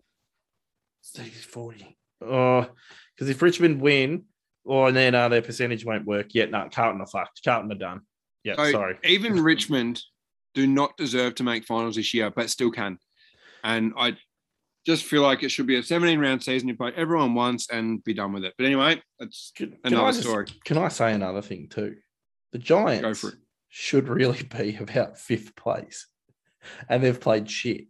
[1.02, 1.96] 40.
[2.22, 2.66] Oh,
[3.14, 4.24] because if Richmond win,
[4.64, 6.28] or then uh, their percentage won't work.
[6.34, 7.40] Yeah, no, Carlton are fucked.
[7.44, 8.00] Carlton are done.
[8.44, 8.98] Yeah, So, sorry.
[9.04, 10.02] even Richmond
[10.54, 12.98] do not deserve to make finals this year, but still can.
[13.64, 14.16] And I
[14.88, 16.66] just feel like it should be a 17 round season.
[16.68, 18.54] You play everyone once and be done with it.
[18.56, 20.46] But anyway, that's Can, can another I just- story.
[20.64, 21.96] Can I say another thing too?
[22.52, 23.40] The Giants Go for it.
[23.68, 26.06] should really be about fifth place,
[26.88, 27.86] and they've played shit.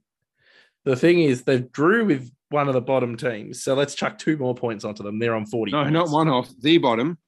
[0.84, 4.36] The thing is, they've drew with one of the bottom teams, so let's chuck two
[4.36, 5.18] more points onto them.
[5.18, 5.70] They're on forty.
[5.72, 7.18] No, not one off the bottom.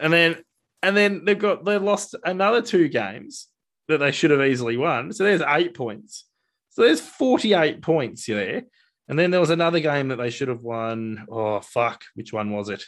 [0.00, 0.36] and then
[0.82, 3.48] and then they've got they lost another two games
[3.88, 5.12] that they should have easily won.
[5.12, 6.26] So there's eight points.
[6.70, 8.64] So there's 48 points there.
[9.08, 11.26] And then there was another game that they should have won.
[11.30, 12.84] Oh fuck, which one was it?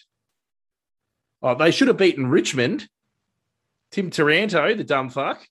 [1.42, 2.88] Oh, they should have beaten Richmond.
[3.90, 5.46] Tim Taranto, the dumb fuck.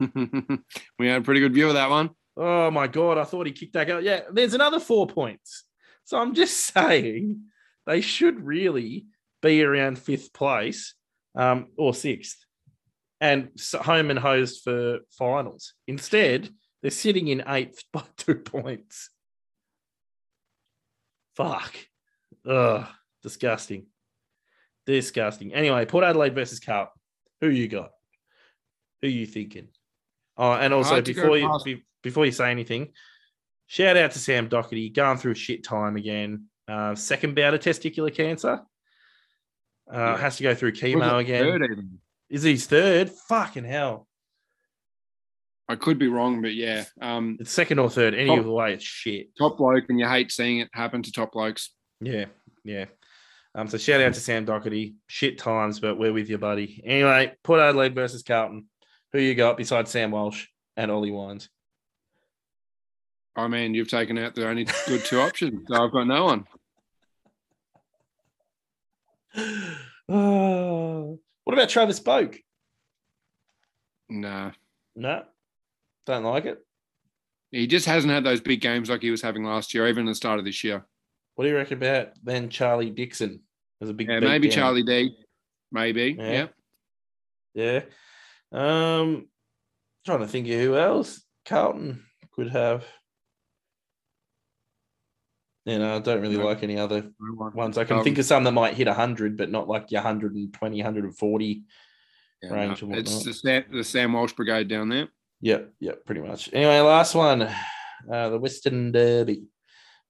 [0.00, 2.10] we had a pretty good view of that one.
[2.36, 4.02] Oh my god, I thought he kicked that out.
[4.02, 5.64] Yeah, there's another four points.
[6.04, 7.42] So I'm just saying
[7.86, 9.06] they should really
[9.42, 10.94] be around fifth place
[11.34, 12.44] um, or sixth
[13.20, 13.50] and
[13.82, 15.74] home and hosed for finals.
[15.86, 16.48] Instead,
[16.82, 19.10] they're sitting in eighth by two points.
[21.42, 21.74] Fuck.
[22.48, 22.86] Ugh,
[23.22, 23.86] disgusting.
[24.86, 25.54] Disgusting.
[25.54, 26.92] Anyway, Port Adelaide versus Carlton.
[27.40, 27.90] Who you got?
[29.02, 29.68] Who you thinking?
[30.36, 32.92] Oh, and also Hard to go before you past- be- before you say anything,
[33.66, 36.46] shout out to Sam Docherty, going through a shit time again.
[36.68, 38.60] Uh, second bout of testicular cancer.
[39.92, 40.16] Uh, Yeah.
[40.18, 42.00] Has to go through chemo again.
[42.28, 43.10] Is he third?
[43.28, 44.06] Fucking hell.
[45.70, 46.84] I could be wrong, but yeah.
[47.00, 48.12] Um, It's second or third.
[48.14, 49.28] Any Top- other way, it's shit.
[49.36, 51.70] top bloke, and you hate seeing it happen to top blokes.
[52.00, 52.24] Yeah,
[52.64, 52.86] yeah.
[53.54, 54.94] Um, so shout out to Sam Docherty.
[55.06, 56.82] Shit times, but we're with you, buddy.
[56.84, 58.66] Anyway, Port Adelaide versus Carlton.
[59.12, 60.46] Who you got besides Sam Walsh
[60.76, 61.48] and Ollie Wines?
[63.36, 66.44] I mean, you've taken out the only good two options, so I've got no one.
[70.08, 71.18] oh.
[71.44, 72.38] What about Travis Boak?
[74.08, 74.52] Nah,
[74.94, 75.24] No,
[76.10, 76.58] don't like it.
[77.50, 80.10] he just hasn't had those big games like he was having last year, even at
[80.10, 80.84] the start of this year.
[81.34, 83.40] What do you reckon about then Charlie Dixon?
[83.80, 84.56] As a big Yeah, maybe down?
[84.56, 85.16] Charlie D.
[85.72, 86.16] Maybe.
[86.18, 86.48] Yeah.
[87.54, 87.80] Yeah.
[88.52, 89.00] Yeah.
[89.00, 89.28] Um,
[90.04, 92.84] trying to think of who else Carlton could have.
[95.66, 96.44] You know, I don't really No.
[96.44, 97.78] like any other No ones.
[97.78, 101.62] I can think of some that might hit 100, but not like your 120, 140.
[102.42, 105.08] Yeah, range no, and It's the Sam, the Sam Walsh Brigade down there.
[105.42, 106.50] Yep, yep, pretty much.
[106.52, 109.44] Anyway, last one, uh, the Western Derby.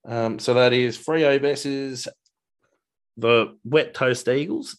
[0.05, 2.09] Um, so that is Freo versus
[3.17, 4.79] the Wet Toast Eagles.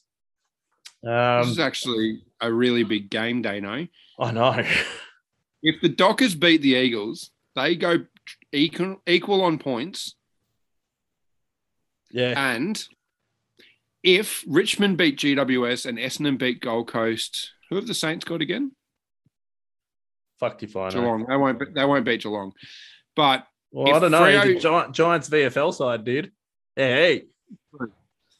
[1.03, 3.87] this Um, is actually a really big game day, no?
[4.19, 4.63] I know.
[5.63, 7.97] If the Dockers beat the Eagles, they go
[8.51, 10.15] equal, equal on points.
[12.09, 12.83] yeah, And
[14.01, 18.71] if Richmond beat GWS and Essendon beat Gold Coast, who have the Saints got again?
[20.41, 20.95] Fucked if I know.
[21.01, 21.25] Geelong.
[21.29, 21.57] They won't.
[21.59, 22.51] be- They won't beat Geelong.
[23.15, 24.21] But Well, I don't know.
[24.21, 26.33] Freo- The Giants VFL side, dude.
[26.75, 27.27] Hey,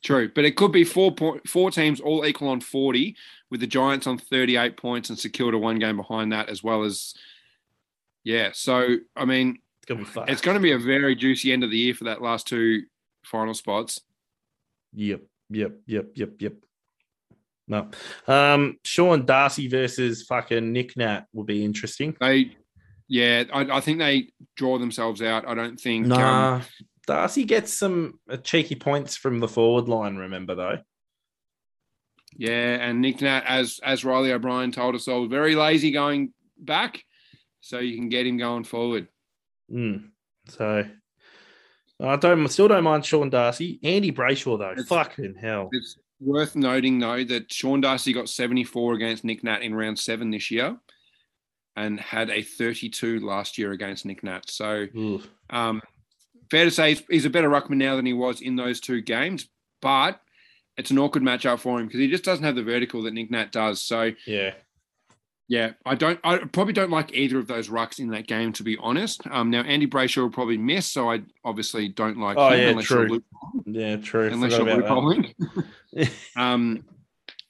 [0.04, 0.30] true.
[0.34, 3.16] But it could be four point four teams all equal on forty,
[3.50, 6.64] with the Giants on thirty eight points and secured a one game behind that, as
[6.64, 7.14] well as
[8.24, 8.50] yeah.
[8.54, 10.30] So I mean, it's gonna be fun.
[10.30, 12.84] it's going to be a very juicy end of the year for that last two
[13.24, 14.02] final spots.
[14.94, 16.54] Yep, yep, yep, yep, yep.
[17.72, 17.90] No.
[18.28, 22.16] Um, Sean Darcy versus fucking Nic Nat will be interesting.
[22.20, 22.58] They,
[23.08, 25.48] yeah, I, I think they draw themselves out.
[25.48, 26.06] I don't think.
[26.06, 26.62] um, Nah,
[27.08, 30.18] Darcy gets some uh, cheeky points from the forward line.
[30.18, 30.80] Remember though.
[32.38, 37.04] Yeah, and Nic Nat, as as Reilly O'Brien told us all, very lazy going back,
[37.62, 39.08] so you can get him going forward.
[39.72, 40.10] Mm.
[40.50, 40.86] So
[42.02, 43.80] I don't still don't mind Sean Darcy.
[43.84, 44.72] Andy Brayshaw though.
[44.72, 45.70] It's- fucking hell.
[45.72, 50.30] It's worth noting though that Sean Darcy got 74 against Nic Nat in round seven
[50.32, 50.78] this year,
[51.76, 54.50] and had a 32 last year against Nic Nat.
[54.50, 54.88] So
[55.50, 55.82] um,
[56.50, 59.02] fair to say he's, he's a better ruckman now than he was in those two
[59.02, 59.48] games,
[59.82, 60.22] but
[60.78, 63.32] it's an awkward matchup for him because he just doesn't have the vertical that Nic
[63.32, 63.82] Nat does.
[63.82, 64.54] So Yeah.
[65.52, 66.18] Yeah, I don't.
[66.24, 69.28] I probably don't like either of those rucks in that game, to be honest.
[69.30, 72.70] Um, now Andy Brayshaw will probably miss, so I obviously don't like Oh, him yeah,
[72.70, 73.00] unless true.
[73.02, 73.24] you're Luke,
[73.66, 74.28] Yeah, true.
[74.32, 75.34] unless Forgot you're Luke Holland.
[76.38, 76.86] um,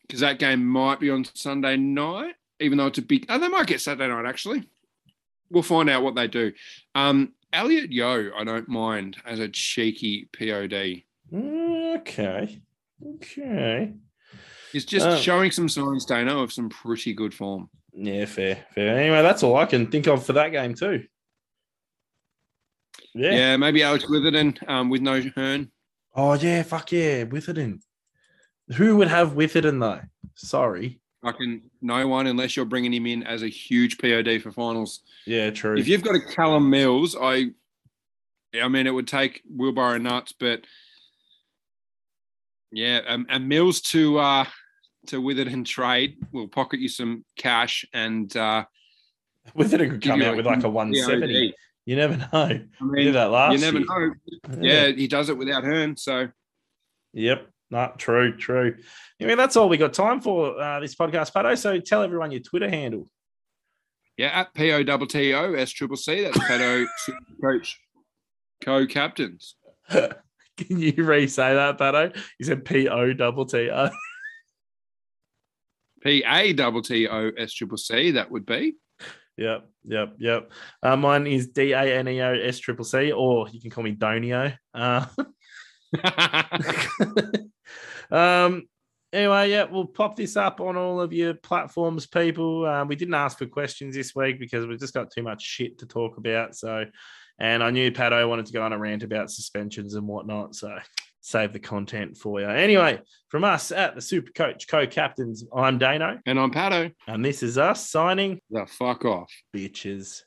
[0.01, 3.27] because that game might be on Sunday night, even though it's a big.
[3.29, 4.67] Oh, they might get Saturday night actually.
[5.51, 6.53] We'll find out what they do.
[6.95, 11.03] Um, Elliot Yeo, I don't mind as a cheeky POD.
[11.99, 12.61] okay.
[13.15, 13.93] Okay.
[14.71, 15.17] He's just Oh.
[15.17, 17.69] showing some signs, Dano, of some pretty good form.
[17.93, 18.97] Yeah, fair, fair.
[18.97, 21.05] Anyway, that's all I can think of for that game too.
[23.13, 23.31] Yeah.
[23.31, 25.71] Yeah, maybe Alex Witherden um, with no Hurn.
[26.15, 27.81] Oh yeah, fuck yeah, Witherden.
[28.75, 30.01] Who would have Witherden though?
[30.35, 30.99] Sorry.
[31.23, 35.01] Fucking no one unless you're bringing him in as a huge POD for finals.
[35.25, 35.77] Yeah, true.
[35.77, 37.51] If you've got a Callum Mills, I,
[38.59, 40.61] I mean, it would take wheelbarrow nuts, but
[42.71, 44.45] yeah, um, and Mills to uh,
[45.07, 48.65] to Witherden trade We'll pocket you some cash and uh,
[49.55, 51.49] Witherden could give come out with like a 170.
[51.49, 51.55] POD.
[51.85, 52.27] You never know.
[52.33, 54.15] I He did mean, that last you never year.
[54.47, 54.57] know.
[54.61, 55.97] Yeah, he does it without Hurn.
[55.97, 56.29] So
[57.13, 57.47] Yep.
[57.71, 58.35] Not true.
[58.37, 58.75] True.
[59.21, 61.55] I mean, that's all we got time for uh, this podcast, Patto.
[61.55, 63.09] So tell everyone your Twitter handle.
[64.17, 66.21] yeah, at P O double T O S triple C.
[66.21, 66.85] That's Patto
[67.41, 67.79] coach
[68.61, 69.55] co captains.
[69.89, 72.11] Can you re-say that, Patto?
[72.39, 73.89] You said P O double T O.
[76.01, 78.11] P A double T O S triple C.
[78.11, 78.75] That would be.
[79.37, 80.51] Yep, yep, yep.
[80.83, 83.83] Uh, mine is D A N E O S triple C, or you can call
[83.83, 84.55] me Donio.
[84.73, 85.05] Uh,
[88.11, 88.63] um.
[89.13, 92.65] Anyway, yeah, we'll pop this up on all of your platforms, people.
[92.65, 95.79] Um, we didn't ask for questions this week because we've just got too much shit
[95.79, 96.55] to talk about.
[96.55, 96.85] So,
[97.37, 100.55] and I knew Patto wanted to go on a rant about suspensions and whatnot.
[100.55, 100.77] So,
[101.21, 102.47] save the content for you.
[102.47, 102.99] Anyway,
[103.29, 106.91] from us at the Super Coach Co Captains, I'm Dano, and I'm Patto.
[107.07, 109.31] and this is us signing The fuck off.
[109.55, 110.21] bitches.